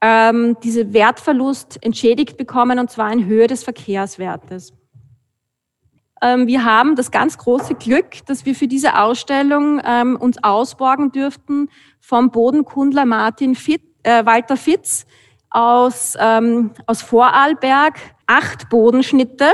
ähm, 0.00 0.56
diese 0.62 0.92
Wertverlust 0.92 1.78
entschädigt 1.82 2.36
bekommen, 2.36 2.78
und 2.78 2.90
zwar 2.90 3.12
in 3.12 3.26
Höhe 3.26 3.48
des 3.48 3.64
Verkehrswertes. 3.64 4.72
Ähm, 6.22 6.46
wir 6.46 6.64
haben 6.64 6.94
das 6.94 7.10
ganz 7.10 7.36
große 7.36 7.74
Glück, 7.74 8.24
dass 8.26 8.46
wir 8.46 8.54
für 8.54 8.68
diese 8.68 8.96
Ausstellung 8.98 9.82
ähm, 9.84 10.16
uns 10.16 10.42
ausborgen 10.44 11.10
dürften 11.10 11.70
vom 12.00 12.30
Bodenkundler 12.30 13.04
Martin 13.04 13.56
Fitt, 13.56 13.82
äh, 14.04 14.24
Walter 14.24 14.56
Fitz 14.56 15.06
aus, 15.50 16.16
ähm, 16.20 16.70
aus 16.86 17.02
Vorarlberg. 17.02 17.94
Acht 18.26 18.70
Bodenschnitte, 18.70 19.52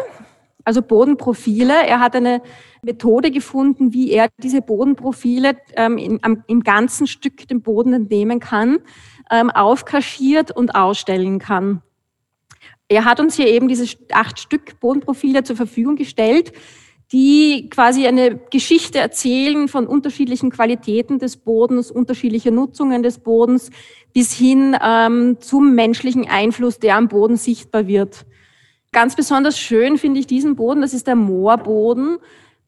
also 0.65 0.83
Bodenprofile. 0.83 1.87
Er 1.87 1.99
hat 1.99 2.15
eine 2.15 2.41
Methode 2.83 3.31
gefunden, 3.31 3.93
wie 3.93 4.13
er 4.13 4.29
diese 4.39 4.63
Bodenprofile 4.63 5.57
ähm, 5.75 5.99
im, 5.99 6.45
im 6.47 6.63
ganzen 6.63 7.07
Stück 7.07 7.49
dem 7.49 7.63
Boden 7.63 7.93
entnehmen 7.93 8.39
kann, 8.39 8.79
ähm, 9.31 9.51
aufkaschiert 9.51 10.51
und 10.51 10.75
ausstellen 10.75 11.41
kann. 11.41 11.83
Er 12.89 13.05
hat 13.05 13.21
uns 13.21 13.37
hier 13.37 13.47
eben 13.47 13.69
diese 13.69 13.87
acht 14.13 14.39
Stück 14.39 14.81
Bodenprofile 14.81 15.45
zur 15.45 15.57
Verfügung 15.57 15.97
gestellt, 15.97 16.53
die 17.13 17.69
quasi 17.71 18.07
eine 18.07 18.37
Geschichte 18.51 18.99
erzählen 18.99 19.67
von 19.67 19.87
unterschiedlichen 19.87 20.51
Qualitäten 20.51 21.19
des 21.19 21.37
Bodens, 21.37 21.91
unterschiedliche 21.91 22.53
Nutzungen 22.53 23.03
des 23.03 23.19
Bodens 23.19 23.71
bis 24.13 24.33
hin 24.33 24.77
ähm, 24.83 25.39
zum 25.41 25.75
menschlichen 25.75 26.29
Einfluss, 26.29 26.79
der 26.79 26.97
am 26.97 27.09
Boden 27.09 27.37
sichtbar 27.37 27.89
wird. 27.89 28.27
Ganz 28.93 29.17
besonders 29.17 29.59
schön 29.59 29.99
finde 29.99 30.21
ich 30.21 30.27
diesen 30.27 30.57
Boden, 30.57 30.83
das 30.83 30.95
ist 30.95 31.07
der 31.07 31.17
Moorboden. 31.17 32.19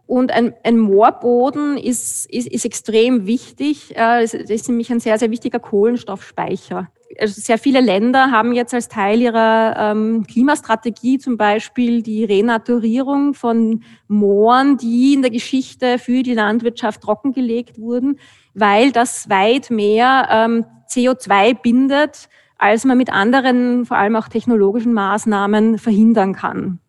Und 0.07 0.33
ein, 0.33 0.55
ein 0.65 0.79
Moorboden 0.79 1.79
ist, 1.79 2.27
ist, 2.27 2.49
ist 2.49 2.65
extrem 2.65 3.27
wichtig. 3.27 3.97
Äh, 3.97 4.23
es 4.23 4.35
ist 4.35 4.69
nämlich 4.69 4.91
ein 4.91 5.01
sehr, 5.01 5.19
sehr 5.19 5.31
wichtiger 5.31 5.61
Kohlenstoffspeicher 5.61 6.91
also 7.19 7.41
sehr 7.41 7.59
viele 7.59 7.81
Länder 7.81 8.31
haben 8.31 8.53
jetzt 8.53 8.75
als 8.75 8.89
Teil 8.89 9.21
ihrer 9.21 9.75
ähm, 9.77 10.27
Klimastrategie 10.27 11.19
zum 11.19 11.37
Beispiel 11.37 12.03
die 12.03 12.25
Renaturierung 12.25 13.35
von 13.35 13.83
Mooren, 14.09 14.77
die 14.77 15.15
in 15.15 15.23
der 15.23 15.31
Geschichte 15.31 15.99
für 15.99 16.23
die 16.23 16.35
Landwirtschaft 16.35 17.03
trockengelegt 17.03 17.79
wurden, 17.79 18.19
weil 18.55 18.93
das 18.93 19.29
weit 19.29 19.71
mehr 19.71 20.29
ähm, 20.31 20.65
CO2 20.89 21.61
bindet, 21.61 22.29
als 22.59 22.85
man 22.85 22.99
mit 22.99 23.13
anderen, 23.13 23.87
vor 23.87 23.97
allem 23.97 24.17
auch 24.17 24.29
technologischen 24.29 24.93
Maßnahmen 24.93 25.79
verhindern 25.79 26.35
kann. 26.35 26.82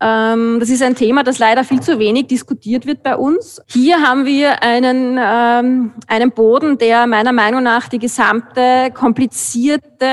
Ähm, 0.00 0.58
das 0.60 0.70
ist 0.70 0.82
ein 0.82 0.94
Thema, 0.94 1.24
das 1.24 1.38
leider 1.38 1.64
viel 1.64 1.80
zu 1.80 1.98
wenig 1.98 2.28
diskutiert 2.28 2.86
wird 2.86 3.02
bei 3.02 3.16
uns. 3.16 3.60
Hier 3.66 4.00
haben 4.00 4.26
wir 4.26 4.62
einen, 4.62 5.18
ähm, 5.20 5.92
einen 6.06 6.30
Boden, 6.30 6.78
der 6.78 7.06
meiner 7.06 7.32
Meinung 7.32 7.62
nach 7.62 7.88
die 7.88 7.98
gesamte 7.98 8.90
komplizierte 8.94 10.06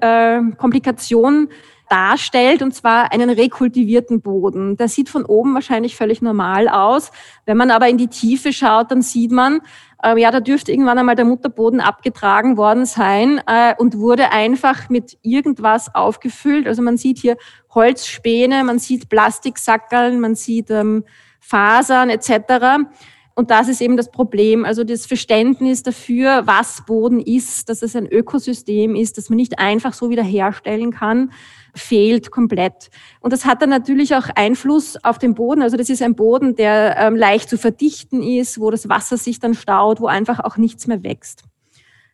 äh, 0.00 0.40
Komplikation 0.56 1.48
darstellt, 1.92 2.62
und 2.62 2.74
zwar 2.74 3.12
einen 3.12 3.28
rekultivierten 3.28 4.22
Boden. 4.22 4.78
Der 4.78 4.88
sieht 4.88 5.10
von 5.10 5.26
oben 5.26 5.52
wahrscheinlich 5.52 5.94
völlig 5.94 6.22
normal 6.22 6.68
aus. 6.68 7.10
Wenn 7.44 7.58
man 7.58 7.70
aber 7.70 7.88
in 7.88 7.98
die 7.98 8.08
Tiefe 8.08 8.54
schaut, 8.54 8.90
dann 8.90 9.02
sieht 9.02 9.30
man, 9.30 9.60
äh, 10.02 10.18
ja, 10.18 10.30
da 10.30 10.40
dürfte 10.40 10.72
irgendwann 10.72 10.98
einmal 10.98 11.16
der 11.16 11.26
Mutterboden 11.26 11.80
abgetragen 11.80 12.56
worden 12.56 12.86
sein 12.86 13.42
äh, 13.46 13.74
und 13.76 13.98
wurde 13.98 14.32
einfach 14.32 14.88
mit 14.88 15.18
irgendwas 15.20 15.94
aufgefüllt. 15.94 16.66
Also 16.66 16.80
man 16.80 16.96
sieht 16.96 17.18
hier 17.18 17.36
Holzspäne, 17.74 18.64
man 18.64 18.78
sieht 18.78 19.10
Plastiksackerln, 19.10 20.18
man 20.18 20.34
sieht 20.34 20.70
ähm, 20.70 21.04
Fasern 21.40 22.08
etc. 22.08 22.88
Und 23.34 23.50
das 23.50 23.68
ist 23.68 23.80
eben 23.80 23.96
das 23.96 24.10
Problem. 24.10 24.64
Also 24.64 24.84
das 24.84 25.06
Verständnis 25.06 25.82
dafür, 25.82 26.42
was 26.46 26.84
Boden 26.84 27.20
ist, 27.20 27.68
dass 27.68 27.82
es 27.82 27.96
ein 27.96 28.06
Ökosystem 28.06 28.94
ist, 28.94 29.16
dass 29.16 29.30
man 29.30 29.36
nicht 29.36 29.58
einfach 29.58 29.94
so 29.94 30.10
wiederherstellen 30.10 30.90
kann, 30.92 31.32
fehlt 31.74 32.30
komplett. 32.30 32.90
Und 33.20 33.32
das 33.32 33.46
hat 33.46 33.62
dann 33.62 33.70
natürlich 33.70 34.14
auch 34.14 34.28
Einfluss 34.34 35.02
auf 35.02 35.18
den 35.18 35.34
Boden. 35.34 35.62
Also 35.62 35.76
das 35.76 35.88
ist 35.88 36.02
ein 36.02 36.14
Boden, 36.14 36.56
der 36.56 36.96
ähm, 36.98 37.16
leicht 37.16 37.48
zu 37.48 37.56
verdichten 37.56 38.22
ist, 38.22 38.60
wo 38.60 38.70
das 38.70 38.88
Wasser 38.88 39.16
sich 39.16 39.40
dann 39.40 39.54
staut, 39.54 40.00
wo 40.00 40.06
einfach 40.06 40.40
auch 40.40 40.58
nichts 40.58 40.86
mehr 40.86 41.02
wächst. 41.02 41.44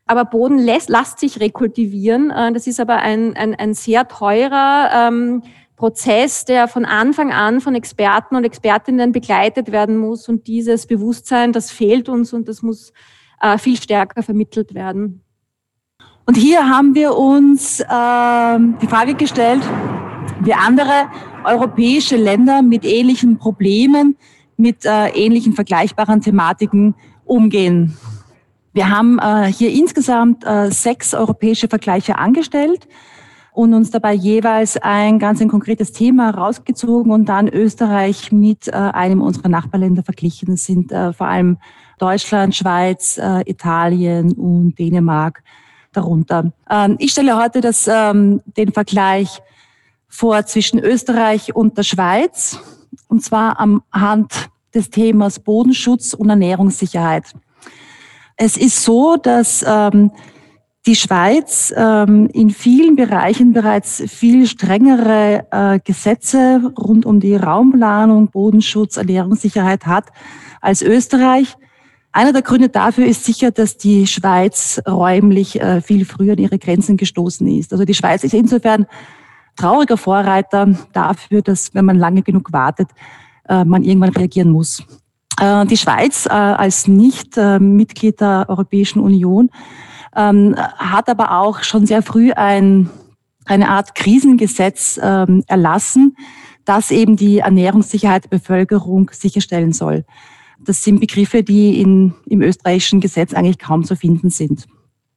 Aber 0.07 0.25
Boden 0.25 0.59
lässt, 0.59 0.89
lässt 0.89 1.19
sich 1.19 1.41
rekultivieren. 1.41 2.31
Äh, 2.31 2.53
das 2.53 2.67
ist 2.69 2.79
aber 2.79 2.97
ein, 2.97 3.37
ein, 3.37 3.57
ein 3.57 3.75
sehr 3.75 4.07
teurer 4.07 4.91
ähm, 4.93 5.43
Prozess, 5.79 6.45
der 6.45 6.67
von 6.67 6.85
Anfang 6.85 7.33
an 7.33 7.61
von 7.61 7.75
Experten 7.77 8.35
und 8.35 8.45
Expertinnen 8.45 9.13
begleitet 9.13 9.71
werden 9.71 9.97
muss. 9.97 10.29
Und 10.29 10.49
dieses 10.49 10.87
Bewusstsein, 10.87 11.53
das 11.53 11.71
fehlt 11.71 12.09
uns 12.09 12.33
und 12.33 12.49
das 12.49 12.63
muss 12.63 12.93
äh, 13.41 13.57
viel 13.59 13.77
stärker 13.77 14.23
vermittelt 14.23 14.75
werden. 14.75 15.23
Und 16.27 16.37
hier 16.37 16.69
haben 16.69 16.95
wir 16.95 17.17
uns 17.17 17.81
äh, 17.81 17.85
die 17.89 18.87
Frage 18.89 19.15
gestellt, 19.15 19.63
wie 20.41 20.53
andere 20.53 21.07
europäische 21.45 22.17
Länder 22.17 22.61
mit 22.61 22.85
ähnlichen 22.85 23.39
Problemen, 23.39 24.17
mit 24.57 24.85
äh, 24.85 25.09
ähnlichen 25.11 25.53
vergleichbaren 25.53 26.21
Thematiken 26.21 26.97
umgehen. 27.25 27.97
Wir 28.73 28.91
haben 28.91 29.19
äh, 29.21 29.53
hier 29.53 29.71
insgesamt 29.71 30.45
äh, 30.45 30.71
sechs 30.71 31.15
europäische 31.15 31.69
Vergleiche 31.69 32.19
angestellt 32.19 32.89
und 33.59 33.75
uns 33.75 33.91
dabei 33.91 34.15
jeweils 34.15 34.77
ein 34.77 35.19
ganz 35.19 35.41
ein 35.41 35.49
konkretes 35.49 35.91
Thema 35.91 36.31
rausgezogen 36.31 37.11
und 37.11 37.29
dann 37.29 37.49
Österreich 37.49 38.31
mit 38.31 38.69
äh, 38.69 38.71
einem 38.71 39.21
unserer 39.21 39.49
Nachbarländer 39.49 40.05
verglichen. 40.05 40.53
Das 40.53 40.65
sind 40.65 40.93
äh, 40.93 41.13
vor 41.13 41.27
allem 41.27 41.59
Deutschland, 41.99 42.55
Schweiz, 42.55 43.19
äh, 43.19 43.43
Italien 43.51 44.31
und 44.35 44.79
Dänemark 44.79 45.43
darunter. 45.93 46.53
Ähm, 46.71 46.95
ich 47.01 47.11
stelle 47.11 47.37
heute 47.37 47.61
das, 47.61 47.89
ähm, 47.93 48.43
den 48.57 48.71
Vergleich 48.71 49.41
vor 50.07 50.47
zwischen 50.47 50.79
Österreich 50.79 51.57
und 51.57 51.77
der 51.77 51.83
Schweiz, 51.83 52.61
und 53.09 53.25
zwar 53.25 53.59
am 53.59 53.83
Hand 53.91 54.51
des 54.73 54.89
Themas 54.89 55.41
Bodenschutz 55.41 56.15
und 56.15 56.31
Ernährungssicherheit. 56.31 57.25
Es 58.37 58.57
ist 58.57 58.85
so, 58.85 59.17
dass 59.17 59.65
ähm, 59.67 60.13
die 60.89 60.97
Schweiz 60.97 61.71
ähm, 61.77 62.31
in 62.33 62.49
vielen 62.49 62.97
Bereichen 62.97 63.53
bereits 63.53 64.03
viel 64.07 64.47
strengere 64.47 65.45
äh, 65.51 65.81
Gesetze 65.85 66.73
rund 66.79 67.05
um 67.05 67.21
die 67.21 67.37
Raumplanung, 67.37 68.29
Bodenschutz, 68.31 68.97
Ernährungssicherheit 68.97 69.85
hat 69.85 70.07
als 70.63 70.81
Österreich. 70.81 71.59
Einer 72.11 72.33
der 72.33 72.41
Gründe 72.41 72.71
dafür 72.71 73.05
ist 73.05 73.27
sicher, 73.27 73.51
dass 73.51 73.77
die 73.77 74.07
Schweiz 74.07 74.81
räumlich 74.89 75.61
äh, 75.61 75.83
viel 75.83 76.07
früher 76.07 76.33
an 76.33 76.39
ihre 76.39 76.59
Grenzen 76.59 76.97
gestoßen 76.97 77.47
ist. 77.49 77.71
Also 77.73 77.85
die 77.85 77.93
Schweiz 77.93 78.25
ist 78.25 78.33
insofern 78.33 78.87
trauriger 79.57 79.99
Vorreiter 79.99 80.75
dafür, 80.95 81.43
dass 81.43 81.75
wenn 81.75 81.85
man 81.85 81.99
lange 81.99 82.23
genug 82.23 82.51
wartet, 82.51 82.89
äh, 83.47 83.63
man 83.63 83.85
irgendwann 83.85 84.17
reagieren 84.17 84.53
muss. 84.53 84.83
Äh, 85.39 85.67
die 85.67 85.77
Schweiz 85.77 86.27
als 86.27 86.89
Nicht-Mitglied 86.89 88.23
der 88.23 88.47
Europäischen 88.49 89.01
Union 89.01 89.51
ähm, 90.19 90.57
hat 90.57 91.09
aber 91.09 91.39
auch 91.39 91.63
schon 91.63 91.87
sehr 91.87 92.03
früh 92.03 92.33
ein, 92.33 92.91
eine 93.47 93.69
Art 93.69 93.95
Krisengesetz 93.95 94.99
ähm, 95.03 95.45
erlassen, 95.47 96.17
das 96.65 96.91
eben 96.91 97.17
die 97.17 97.39
Ernährungssicherheit 97.39 98.25
der 98.25 98.31
Bevölkerung 98.31 99.11
sicherstellen 99.13 99.73
soll. 99.73 100.05
Das 100.61 100.83
sind 100.83 100.99
Begriffe, 101.01 101.45
die 101.45 101.81
in, 101.81 102.15
im 102.27 102.43
österreichischen 102.43 103.01
Gesetz 103.01 103.33
eigentlich 103.33 103.59
kaum 103.59 103.85
zu 103.85 103.95
finden 103.95 104.29
sind. 104.29 104.67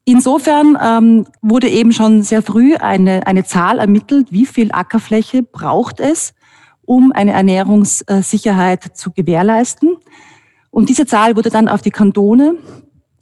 Insofern 0.05 0.77
ähm, 0.81 1.25
wurde 1.41 1.67
eben 1.67 1.91
schon 1.91 2.21
sehr 2.21 2.41
früh 2.41 2.75
eine, 2.75 3.25
eine 3.27 3.43
Zahl 3.43 3.79
ermittelt, 3.79 4.31
wie 4.31 4.45
viel 4.45 4.71
Ackerfläche 4.71 5.43
braucht 5.43 5.99
es, 5.99 6.33
um 6.83 7.11
eine 7.11 7.31
Ernährungssicherheit 7.31 8.95
zu 8.95 9.11
gewährleisten. 9.11 9.97
Und 10.69 10.89
diese 10.89 11.05
Zahl 11.05 11.35
wurde 11.35 11.49
dann 11.49 11.67
auf 11.67 11.81
die 11.81 11.91
Kantone 11.91 12.55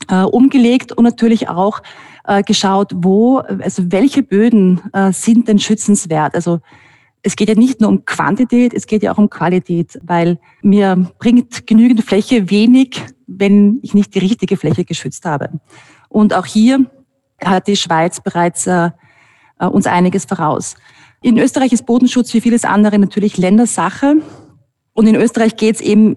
äh, 0.07 0.23
umgelegt 0.23 0.91
und 0.91 1.03
natürlich 1.03 1.49
auch 1.49 1.81
äh, 2.25 2.43
geschaut, 2.43 2.91
wo, 2.95 3.39
also 3.39 3.91
welche 3.91 4.23
Böden 4.23 4.81
äh, 4.93 5.11
sind 5.11 5.47
denn 5.47 5.59
schützenswert. 5.59 6.35
Also 6.35 6.59
es 7.21 7.35
geht 7.35 7.49
ja 7.49 7.55
nicht 7.55 7.81
nur 7.81 7.89
um 7.89 8.05
Quantität, 8.05 8.73
es 8.73 8.87
geht 8.87 9.03
ja 9.03 9.11
auch 9.11 9.17
um 9.17 9.29
Qualität, 9.29 9.99
weil 10.03 10.39
mir 10.61 11.11
bringt 11.19 11.67
genügend 11.67 12.03
Fläche 12.03 12.49
wenig, 12.49 13.01
wenn 13.27 13.79
ich 13.81 13.93
nicht 13.93 14.15
die 14.15 14.19
richtige 14.19 14.57
Fläche 14.57 14.85
geschützt 14.85 15.25
habe. 15.25 15.49
Und 16.07 16.33
auch 16.33 16.45
hier 16.45 16.85
hat 17.43 17.67
die 17.67 17.75
Schweiz 17.75 18.21
bereits 18.21 18.67
äh, 18.67 18.91
äh, 19.59 19.65
uns 19.65 19.87
einiges 19.87 20.25
voraus. 20.25 20.75
In 21.21 21.37
Österreich 21.37 21.73
ist 21.73 21.85
Bodenschutz 21.85 22.33
wie 22.33 22.41
vieles 22.41 22.63
andere 22.63 22.97
natürlich 22.97 23.37
Ländersache. 23.37 24.15
Und 24.93 25.07
in 25.07 25.15
Österreich 25.15 25.57
geht 25.57 25.75
es 25.75 25.81
eben 25.81 26.15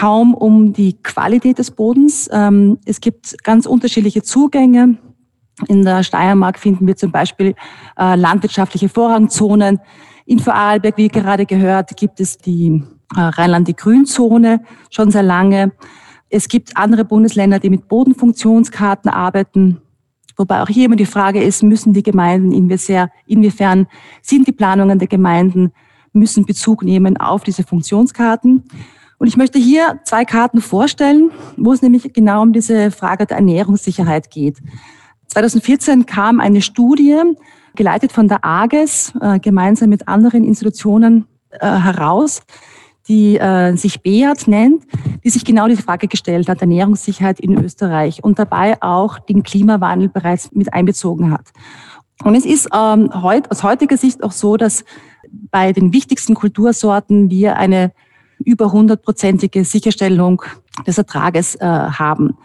kaum 0.00 0.34
um 0.34 0.72
die 0.72 0.94
Qualität 1.02 1.58
des 1.58 1.70
Bodens. 1.70 2.28
Ähm, 2.32 2.78
es 2.84 3.00
gibt 3.00 3.36
ganz 3.44 3.66
unterschiedliche 3.66 4.22
Zugänge. 4.22 4.98
In 5.68 5.84
der 5.84 6.02
Steiermark 6.02 6.58
finden 6.58 6.86
wir 6.86 6.96
zum 6.96 7.12
Beispiel 7.12 7.54
äh, 7.98 8.16
landwirtschaftliche 8.16 8.88
Vorrangzonen. 8.88 9.78
In 10.26 10.40
Vorarlberg, 10.40 10.96
wie 10.96 11.08
gerade 11.08 11.46
gehört, 11.46 11.96
gibt 11.96 12.18
es 12.20 12.38
die 12.38 12.82
äh, 13.14 13.20
Rheinland 13.20 13.68
die 13.68 13.76
Grünzone 13.76 14.60
schon 14.90 15.10
sehr 15.10 15.22
lange. 15.22 15.72
Es 16.28 16.48
gibt 16.48 16.76
andere 16.76 17.04
Bundesländer, 17.04 17.60
die 17.60 17.70
mit 17.70 17.86
Bodenfunktionskarten 17.86 19.10
arbeiten. 19.10 19.80
Wobei 20.36 20.62
auch 20.62 20.68
hier 20.68 20.86
immer 20.86 20.96
die 20.96 21.06
Frage 21.06 21.40
ist, 21.40 21.62
müssen 21.62 21.92
die 21.92 22.02
Gemeinden 22.02 22.50
inwiefern, 22.50 23.10
inwiefern 23.26 23.86
sind 24.22 24.48
die 24.48 24.52
Planungen 24.52 24.98
der 24.98 25.06
Gemeinden 25.06 25.72
müssen 26.12 26.46
Bezug 26.46 26.82
nehmen 26.82 27.16
auf 27.16 27.44
diese 27.44 27.64
Funktionskarten. 27.64 28.64
Und 29.24 29.28
ich 29.28 29.38
möchte 29.38 29.58
hier 29.58 30.00
zwei 30.04 30.26
Karten 30.26 30.60
vorstellen, 30.60 31.30
wo 31.56 31.72
es 31.72 31.80
nämlich 31.80 32.12
genau 32.12 32.42
um 32.42 32.52
diese 32.52 32.90
Frage 32.90 33.24
der 33.24 33.38
Ernährungssicherheit 33.38 34.28
geht. 34.30 34.58
2014 35.28 36.04
kam 36.04 36.40
eine 36.40 36.60
Studie, 36.60 37.22
geleitet 37.74 38.12
von 38.12 38.28
der 38.28 38.44
AGES, 38.44 39.14
äh, 39.22 39.38
gemeinsam 39.38 39.88
mit 39.88 40.08
anderen 40.08 40.44
Institutionen 40.44 41.24
äh, 41.52 41.66
heraus, 41.66 42.42
die 43.08 43.38
äh, 43.38 43.74
sich 43.76 44.02
BEAT 44.02 44.46
nennt, 44.46 44.84
die 45.24 45.30
sich 45.30 45.46
genau 45.46 45.68
diese 45.68 45.84
Frage 45.84 46.06
gestellt 46.06 46.50
hat, 46.50 46.60
Ernährungssicherheit 46.60 47.40
in 47.40 47.56
Österreich 47.64 48.22
und 48.22 48.38
dabei 48.38 48.76
auch 48.82 49.18
den 49.18 49.42
Klimawandel 49.42 50.10
bereits 50.10 50.52
mit 50.52 50.74
einbezogen 50.74 51.32
hat. 51.32 51.46
Und 52.24 52.34
es 52.34 52.44
ist 52.44 52.68
ähm, 52.74 53.08
aus 53.10 53.62
heutiger 53.62 53.96
Sicht 53.96 54.22
auch 54.22 54.32
so, 54.32 54.58
dass 54.58 54.84
bei 55.50 55.72
den 55.72 55.94
wichtigsten 55.94 56.34
Kultursorten 56.34 57.30
wir 57.30 57.56
eine 57.56 57.90
über 58.44 58.72
hundertprozentige 58.72 59.64
Sicherstellung 59.64 60.42
des 60.86 60.98
Ertrages 60.98 61.54
äh, 61.56 61.64
haben. 61.64 62.36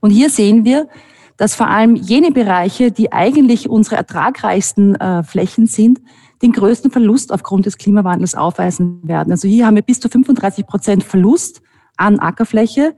Und 0.00 0.10
hier 0.10 0.30
sehen 0.30 0.64
wir, 0.64 0.88
dass 1.36 1.54
vor 1.54 1.68
allem 1.68 1.96
jene 1.96 2.32
Bereiche, 2.32 2.92
die 2.92 3.12
eigentlich 3.12 3.68
unsere 3.68 3.96
ertragreichsten 3.96 4.94
äh, 4.96 5.22
Flächen 5.22 5.66
sind, 5.66 6.00
den 6.42 6.52
größten 6.52 6.90
Verlust 6.90 7.32
aufgrund 7.32 7.66
des 7.66 7.78
Klimawandels 7.78 8.34
aufweisen 8.34 9.00
werden. 9.02 9.30
Also 9.30 9.48
hier 9.48 9.66
haben 9.66 9.76
wir 9.76 9.82
bis 9.82 10.00
zu 10.00 10.08
35 10.08 10.66
Prozent 10.66 11.04
Verlust 11.04 11.62
an 11.96 12.18
Ackerfläche, 12.18 12.94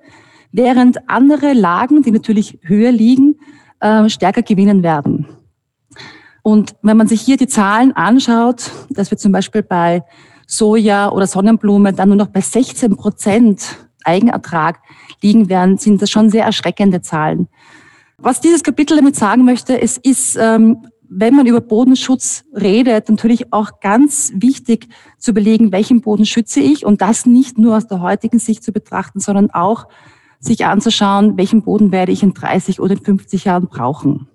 während 0.52 1.08
andere 1.08 1.52
Lagen, 1.52 2.02
die 2.02 2.10
natürlich 2.10 2.58
höher 2.62 2.92
liegen, 2.92 3.36
äh, 3.80 4.08
stärker 4.08 4.42
gewinnen 4.42 4.82
werden. 4.82 5.26
Und 6.42 6.74
wenn 6.82 6.96
man 6.96 7.06
sich 7.06 7.20
hier 7.20 7.36
die 7.36 7.46
Zahlen 7.46 7.92
anschaut, 7.92 8.70
dass 8.90 9.10
wir 9.10 9.18
zum 9.18 9.32
Beispiel 9.32 9.62
bei 9.62 10.02
Soja 10.52 11.10
oder 11.10 11.26
Sonnenblume 11.26 11.92
dann 11.92 12.10
nur 12.10 12.18
noch 12.18 12.28
bei 12.28 12.40
16 12.40 12.96
Prozent 12.96 13.88
Eigenertrag 14.04 14.80
liegen 15.22 15.48
werden, 15.48 15.78
sind 15.78 16.02
das 16.02 16.10
schon 16.10 16.28
sehr 16.28 16.44
erschreckende 16.44 17.00
Zahlen. 17.00 17.48
Was 18.18 18.40
dieses 18.40 18.62
Kapitel 18.62 18.96
damit 18.96 19.16
sagen 19.16 19.44
möchte, 19.44 19.80
es 19.80 19.96
ist 19.96 20.36
ähm, 20.36 20.86
wenn 21.14 21.34
man 21.34 21.46
über 21.46 21.60
Bodenschutz 21.60 22.44
redet, 22.54 23.10
natürlich 23.10 23.52
auch 23.52 23.80
ganz 23.80 24.32
wichtig 24.34 24.88
zu 25.18 25.32
überlegen, 25.32 25.70
welchen 25.70 26.00
Boden 26.00 26.24
schütze 26.24 26.60
ich 26.60 26.86
und 26.86 27.02
das 27.02 27.26
nicht 27.26 27.58
nur 27.58 27.76
aus 27.76 27.86
der 27.86 28.00
heutigen 28.00 28.38
Sicht 28.38 28.64
zu 28.64 28.72
betrachten, 28.72 29.20
sondern 29.20 29.50
auch 29.50 29.88
sich 30.40 30.64
anzuschauen, 30.64 31.36
welchen 31.36 31.62
Boden 31.62 31.92
werde 31.92 32.12
ich 32.12 32.22
in 32.22 32.32
30 32.32 32.80
oder 32.80 32.94
in 32.94 33.04
50 33.04 33.44
Jahren 33.44 33.66
brauchen. 33.68 34.28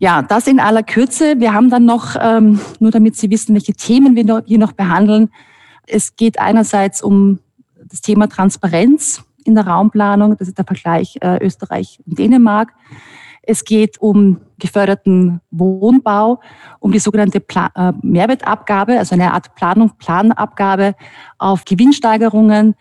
Ja, 0.00 0.22
das 0.22 0.46
in 0.46 0.60
aller 0.60 0.84
Kürze. 0.84 1.40
Wir 1.40 1.52
haben 1.52 1.70
dann 1.70 1.84
noch, 1.84 2.14
ähm, 2.20 2.60
nur 2.78 2.92
damit 2.92 3.16
Sie 3.16 3.30
wissen, 3.30 3.54
welche 3.54 3.74
Themen 3.74 4.14
wir 4.14 4.44
hier 4.46 4.58
noch 4.58 4.72
behandeln. 4.72 5.30
Es 5.86 6.14
geht 6.14 6.38
einerseits 6.38 7.02
um 7.02 7.40
das 7.84 8.00
Thema 8.00 8.28
Transparenz 8.28 9.24
in 9.44 9.56
der 9.56 9.66
Raumplanung. 9.66 10.36
Das 10.36 10.46
ist 10.46 10.58
der 10.58 10.64
Vergleich 10.64 11.18
äh, 11.20 11.44
Österreich 11.44 11.98
und 12.06 12.18
Dänemark. 12.18 12.74
Es 13.42 13.64
geht 13.64 13.98
um 14.00 14.40
geförderten 14.58 15.40
Wohnbau, 15.50 16.40
um 16.80 16.92
die 16.92 16.98
sogenannte 16.98 17.40
Pla 17.40 17.70
äh, 17.74 17.92
Mehrwertabgabe, 18.02 18.98
also 18.98 19.14
eine 19.14 19.32
Art 19.32 19.54
Planung, 19.54 19.92
Planabgabe 19.98 20.94
auf 21.38 21.64
Gewinnsteigerungen. 21.64 22.74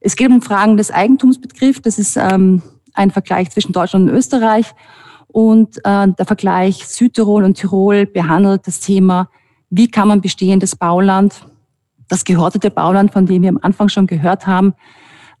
Es 0.00 0.16
geht 0.16 0.30
um 0.30 0.42
Fragen 0.42 0.76
des 0.76 0.90
Eigentumsbegriffs. 0.90 1.82
Das 1.82 1.98
ist 1.98 2.16
ähm, 2.16 2.62
ein 2.94 3.10
Vergleich 3.10 3.50
zwischen 3.50 3.72
Deutschland 3.72 4.08
und 4.08 4.16
Österreich. 4.16 4.74
Und 5.34 5.78
äh, 5.78 6.06
der 6.16 6.26
Vergleich 6.26 6.86
Südtirol 6.86 7.42
und 7.42 7.54
Tirol 7.54 8.06
behandelt 8.06 8.68
das 8.68 8.78
Thema, 8.78 9.28
wie 9.68 9.90
kann 9.90 10.06
man 10.06 10.20
bestehendes 10.20 10.76
Bauland, 10.76 11.44
das 12.06 12.24
gehortete 12.24 12.70
Bauland, 12.70 13.12
von 13.12 13.26
dem 13.26 13.42
wir 13.42 13.48
am 13.48 13.58
Anfang 13.60 13.88
schon 13.88 14.06
gehört 14.06 14.46
haben, 14.46 14.74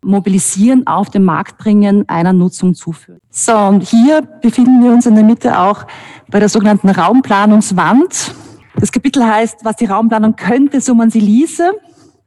mobilisieren, 0.02 0.84
auf 0.88 1.10
den 1.10 1.22
Markt 1.22 1.58
bringen, 1.58 2.08
einer 2.08 2.32
Nutzung 2.32 2.74
zuführen. 2.74 3.20
So, 3.30 3.56
und 3.56 3.84
hier 3.84 4.22
befinden 4.42 4.82
wir 4.82 4.90
uns 4.90 5.06
in 5.06 5.14
der 5.14 5.22
Mitte 5.22 5.60
auch 5.60 5.86
bei 6.28 6.40
der 6.40 6.48
sogenannten 6.48 6.88
Raumplanungswand. 6.88 8.34
Das 8.74 8.90
Kapitel 8.90 9.24
heißt, 9.24 9.64
was 9.64 9.76
die 9.76 9.86
Raumplanung 9.86 10.34
könnte, 10.34 10.80
so 10.80 10.96
man 10.96 11.10
sie 11.10 11.20
ließe. 11.20 11.70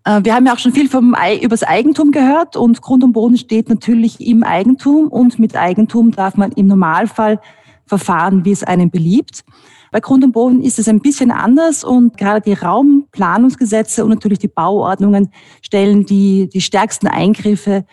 Äh, 0.08 0.24
wir 0.24 0.34
haben 0.34 0.46
ja 0.46 0.54
auch 0.54 0.60
schon 0.60 0.72
viel 0.72 0.90
vom, 0.90 1.16
über 1.42 1.50
das 1.50 1.64
Eigentum 1.64 2.12
gehört 2.12 2.56
und 2.56 2.82
Grund 2.82 3.04
und 3.04 3.12
Boden 3.12 3.38
steht 3.38 3.70
natürlich 3.70 4.26
im 4.26 4.44
Eigentum 4.44 5.10
und 5.10 5.38
mit 5.38 5.56
Eigentum 5.56 6.12
darf 6.12 6.38
man 6.38 6.52
im 6.54 6.68
Normalfall 6.68 7.40
verfahren, 7.86 8.46
wie 8.46 8.52
es 8.52 8.64
einem 8.64 8.90
beliebt. 8.90 9.44
Bei 9.92 10.00
Grund 10.00 10.24
und 10.24 10.32
Boden 10.32 10.62
ist 10.62 10.80
es 10.80 10.88
ein 10.88 11.00
bisschen 11.00 11.32
anders 11.32 11.84
und 11.84 12.18
gerade 12.18 12.42
die 12.42 12.54
Raumplanungsgesetze 12.54 14.04
und 14.04 14.10
natürlich 14.10 14.40
die 14.40 14.50
Bauordnungen 14.50 15.30
stellen 15.62 16.06
die, 16.06 16.50
die 16.50 16.62
stärksten 16.62 17.08
Eingriffe 17.08 17.86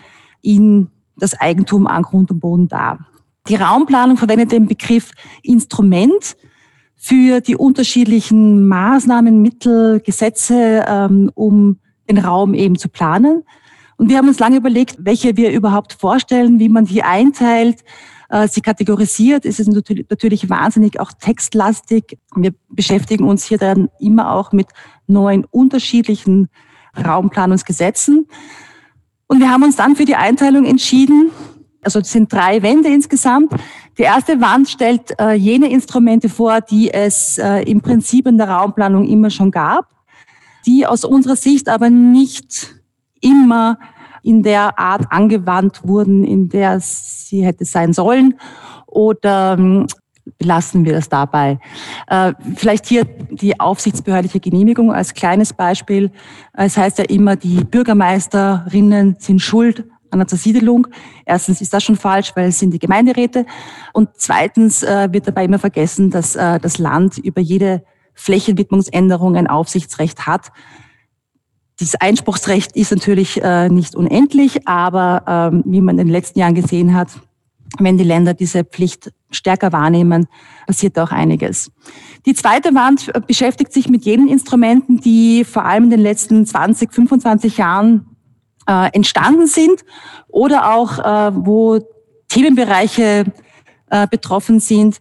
in 0.42 0.88
das 1.16 1.40
Eigentum 1.40 1.86
an 1.86 2.02
Grund 2.02 2.30
und 2.30 2.40
Boden 2.40 2.68
dar. 2.68 3.06
Die 3.48 3.54
Raumplanung 3.54 4.16
verwendet 4.16 4.52
den 4.52 4.66
Begriff 4.66 5.12
Instrument 5.42 6.36
für 6.96 7.40
die 7.40 7.56
unterschiedlichen 7.56 8.66
Maßnahmen, 8.66 9.42
Mittel, 9.42 10.00
Gesetze, 10.00 10.84
ähm, 10.88 11.30
um 11.34 11.78
den 12.08 12.18
Raum 12.18 12.54
eben 12.54 12.76
zu 12.76 12.88
planen. 12.88 13.42
Und 13.96 14.08
wir 14.10 14.18
haben 14.18 14.28
uns 14.28 14.38
lange 14.38 14.56
überlegt, 14.56 14.96
welche 14.98 15.36
wir 15.36 15.52
überhaupt 15.52 15.92
vorstellen, 15.92 16.58
wie 16.58 16.68
man 16.68 16.84
die 16.84 17.02
einteilt, 17.02 17.84
äh, 18.28 18.48
sie 18.48 18.60
kategorisiert. 18.60 19.44
Es 19.44 19.60
ist 19.60 19.68
natürlich 19.68 20.50
wahnsinnig 20.50 20.98
auch 20.98 21.12
textlastig. 21.12 22.18
Wir 22.34 22.52
beschäftigen 22.68 23.24
uns 23.24 23.44
hier 23.44 23.58
dann 23.58 23.88
immer 24.00 24.32
auch 24.32 24.52
mit 24.52 24.66
neuen 25.06 25.44
unterschiedlichen 25.44 26.48
Raumplanungsgesetzen. 26.96 28.26
Und 29.26 29.40
wir 29.40 29.50
haben 29.50 29.62
uns 29.62 29.76
dann 29.76 29.96
für 29.96 30.04
die 30.04 30.16
Einteilung 30.16 30.64
entschieden. 30.64 31.30
Also 31.82 32.00
es 32.00 32.10
sind 32.10 32.32
drei 32.32 32.62
Wände 32.62 32.88
insgesamt. 32.88 33.52
Die 33.98 34.02
erste 34.02 34.40
Wand 34.40 34.68
stellt 34.68 35.18
äh, 35.20 35.34
jene 35.34 35.70
Instrumente 35.70 36.28
vor, 36.28 36.60
die 36.60 36.92
es 36.92 37.38
äh, 37.38 37.62
im 37.62 37.80
Prinzip 37.80 38.26
in 38.26 38.38
der 38.38 38.48
Raumplanung 38.48 39.06
immer 39.06 39.30
schon 39.30 39.50
gab, 39.50 39.93
die 40.66 40.86
aus 40.86 41.04
unserer 41.04 41.36
Sicht 41.36 41.68
aber 41.68 41.90
nicht 41.90 42.74
immer 43.20 43.78
in 44.22 44.42
der 44.42 44.78
Art 44.78 45.06
angewandt 45.10 45.86
wurden, 45.86 46.24
in 46.24 46.48
der 46.48 46.80
sie 46.80 47.44
hätte 47.44 47.64
sein 47.64 47.92
sollen? 47.92 48.34
Oder 48.86 49.56
ähm, 49.58 49.86
lassen 50.40 50.84
wir 50.84 50.92
das 50.92 51.08
dabei. 51.08 51.58
Äh, 52.06 52.32
vielleicht 52.56 52.86
hier 52.86 53.04
die 53.04 53.58
aufsichtsbehördliche 53.60 54.40
Genehmigung 54.40 54.92
als 54.92 55.14
kleines 55.14 55.52
Beispiel. 55.52 56.10
Es 56.54 56.76
heißt 56.76 56.98
ja 56.98 57.04
immer, 57.04 57.36
die 57.36 57.64
Bürgermeisterinnen 57.64 59.16
sind 59.18 59.40
schuld 59.40 59.84
an 60.10 60.20
der 60.20 60.28
Zersiedelung. 60.28 60.86
Erstens 61.26 61.60
ist 61.60 61.74
das 61.74 61.82
schon 61.82 61.96
falsch, 61.96 62.32
weil 62.36 62.48
es 62.48 62.58
sind 62.58 62.72
die 62.72 62.78
Gemeinderäte. 62.78 63.46
Und 63.92 64.10
zweitens 64.14 64.82
äh, 64.82 65.08
wird 65.12 65.26
dabei 65.26 65.44
immer 65.44 65.58
vergessen, 65.58 66.10
dass 66.10 66.36
äh, 66.36 66.58
das 66.60 66.78
Land 66.78 67.18
über 67.18 67.40
jede 67.40 67.84
Flächenwidmungsänderung 68.14 69.36
ein 69.36 69.46
Aufsichtsrecht 69.46 70.26
hat. 70.26 70.52
Dieses 71.80 71.96
Einspruchsrecht 71.96 72.76
ist 72.76 72.92
natürlich 72.92 73.42
äh, 73.42 73.68
nicht 73.68 73.96
unendlich, 73.96 74.66
aber 74.68 75.50
ähm, 75.52 75.62
wie 75.66 75.80
man 75.80 75.98
in 75.98 76.06
den 76.06 76.12
letzten 76.12 76.38
Jahren 76.38 76.54
gesehen 76.54 76.94
hat, 76.94 77.08
wenn 77.78 77.98
die 77.98 78.04
Länder 78.04 78.34
diese 78.34 78.64
Pflicht 78.64 79.12
stärker 79.30 79.72
wahrnehmen, 79.72 80.28
passiert 80.66 80.98
auch 80.98 81.10
einiges. 81.10 81.72
Die 82.26 82.34
zweite 82.34 82.74
Wand 82.74 83.10
beschäftigt 83.26 83.72
sich 83.72 83.88
mit 83.88 84.04
jenen 84.04 84.28
Instrumenten, 84.28 85.00
die 85.00 85.44
vor 85.44 85.64
allem 85.64 85.84
in 85.84 85.90
den 85.90 86.00
letzten 86.00 86.46
20, 86.46 86.92
25 86.92 87.58
Jahren 87.58 88.16
äh, 88.66 88.90
entstanden 88.92 89.46
sind 89.46 89.84
oder 90.28 90.74
auch 90.74 90.98
äh, 90.98 91.32
wo 91.34 91.80
Themenbereiche 92.28 93.24
äh, 93.90 94.06
betroffen 94.08 94.60
sind, 94.60 95.00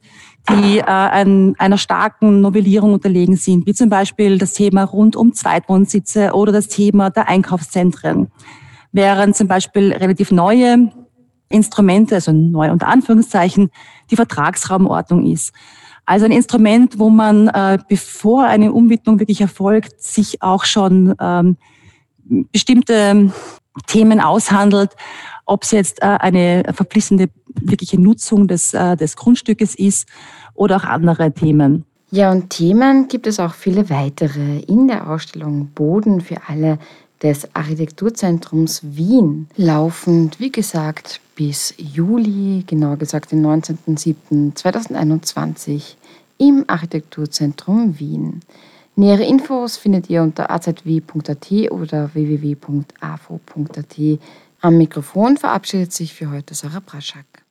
die 0.49 0.79
äh, 0.79 0.83
ein, 0.83 1.55
einer 1.57 1.77
starken 1.77 2.41
Novellierung 2.41 2.93
unterlegen 2.93 3.35
sind, 3.35 3.65
wie 3.65 3.73
zum 3.73 3.89
Beispiel 3.89 4.37
das 4.37 4.53
Thema 4.53 4.83
rund 4.83 5.15
um 5.15 5.33
Zweitwohnsitze 5.33 6.33
oder 6.33 6.51
das 6.51 6.67
Thema 6.67 7.09
der 7.09 7.29
Einkaufszentren. 7.29 8.31
Während 8.91 9.35
zum 9.35 9.47
Beispiel 9.47 9.93
relativ 9.93 10.31
neue 10.31 10.91
Instrumente, 11.49 12.15
also 12.15 12.31
neu 12.31 12.71
unter 12.71 12.87
Anführungszeichen, 12.87 13.69
die 14.11 14.15
Vertragsraumordnung 14.15 15.25
ist. 15.25 15.53
Also 16.05 16.25
ein 16.25 16.31
Instrument, 16.31 16.99
wo 16.99 17.09
man, 17.09 17.47
äh, 17.47 17.77
bevor 17.87 18.45
eine 18.45 18.73
Umwidmung 18.73 19.19
wirklich 19.19 19.39
erfolgt, 19.39 20.01
sich 20.01 20.41
auch 20.41 20.65
schon 20.65 21.15
ähm, 21.21 21.57
bestimmte 22.51 23.31
Themen 23.87 24.19
aushandelt, 24.19 24.91
ob 25.45 25.63
es 25.63 25.71
jetzt 25.71 26.01
äh, 26.01 26.05
eine 26.05 26.63
verpflichtende 26.73 27.29
wirkliche 27.61 27.99
Nutzung 27.99 28.47
des, 28.47 28.73
äh, 28.73 28.95
des 28.95 29.15
Grundstückes 29.15 29.75
ist 29.75 30.07
oder 30.53 30.77
auch 30.77 30.83
andere 30.83 31.31
Themen. 31.31 31.85
Ja, 32.11 32.31
und 32.31 32.51
Themen 32.51 33.07
gibt 33.07 33.25
es 33.25 33.39
auch 33.39 33.55
viele 33.55 33.89
weitere 33.89 34.59
in 34.59 34.87
der 34.87 35.09
Ausstellung 35.09 35.69
Boden 35.73 36.21
für 36.21 36.37
alle 36.47 36.77
des 37.23 37.55
Architekturzentrums 37.55 38.81
Wien. 38.83 39.47
Laufend, 39.55 40.39
wie 40.39 40.51
gesagt, 40.51 41.21
bis 41.35 41.73
Juli, 41.77 42.63
genauer 42.67 42.97
gesagt 42.97 43.31
den 43.31 43.43
19.07.2021 43.43 45.95
im 46.37 46.65
Architekturzentrum 46.67 47.97
Wien. 47.97 48.41
Nähere 48.95 49.23
Infos 49.23 49.77
findet 49.77 50.07
ihr 50.09 50.21
unter 50.21 50.51
azw.at 50.51 51.51
oder 51.71 52.13
www.afo.at. 52.13 53.95
Am 54.61 54.77
Mikrofon 54.77 55.37
verabschiedet 55.37 55.91
sich 55.91 56.13
für 56.13 56.29
heute 56.29 56.53
Sarah 56.53 56.83
Braschak. 56.85 57.42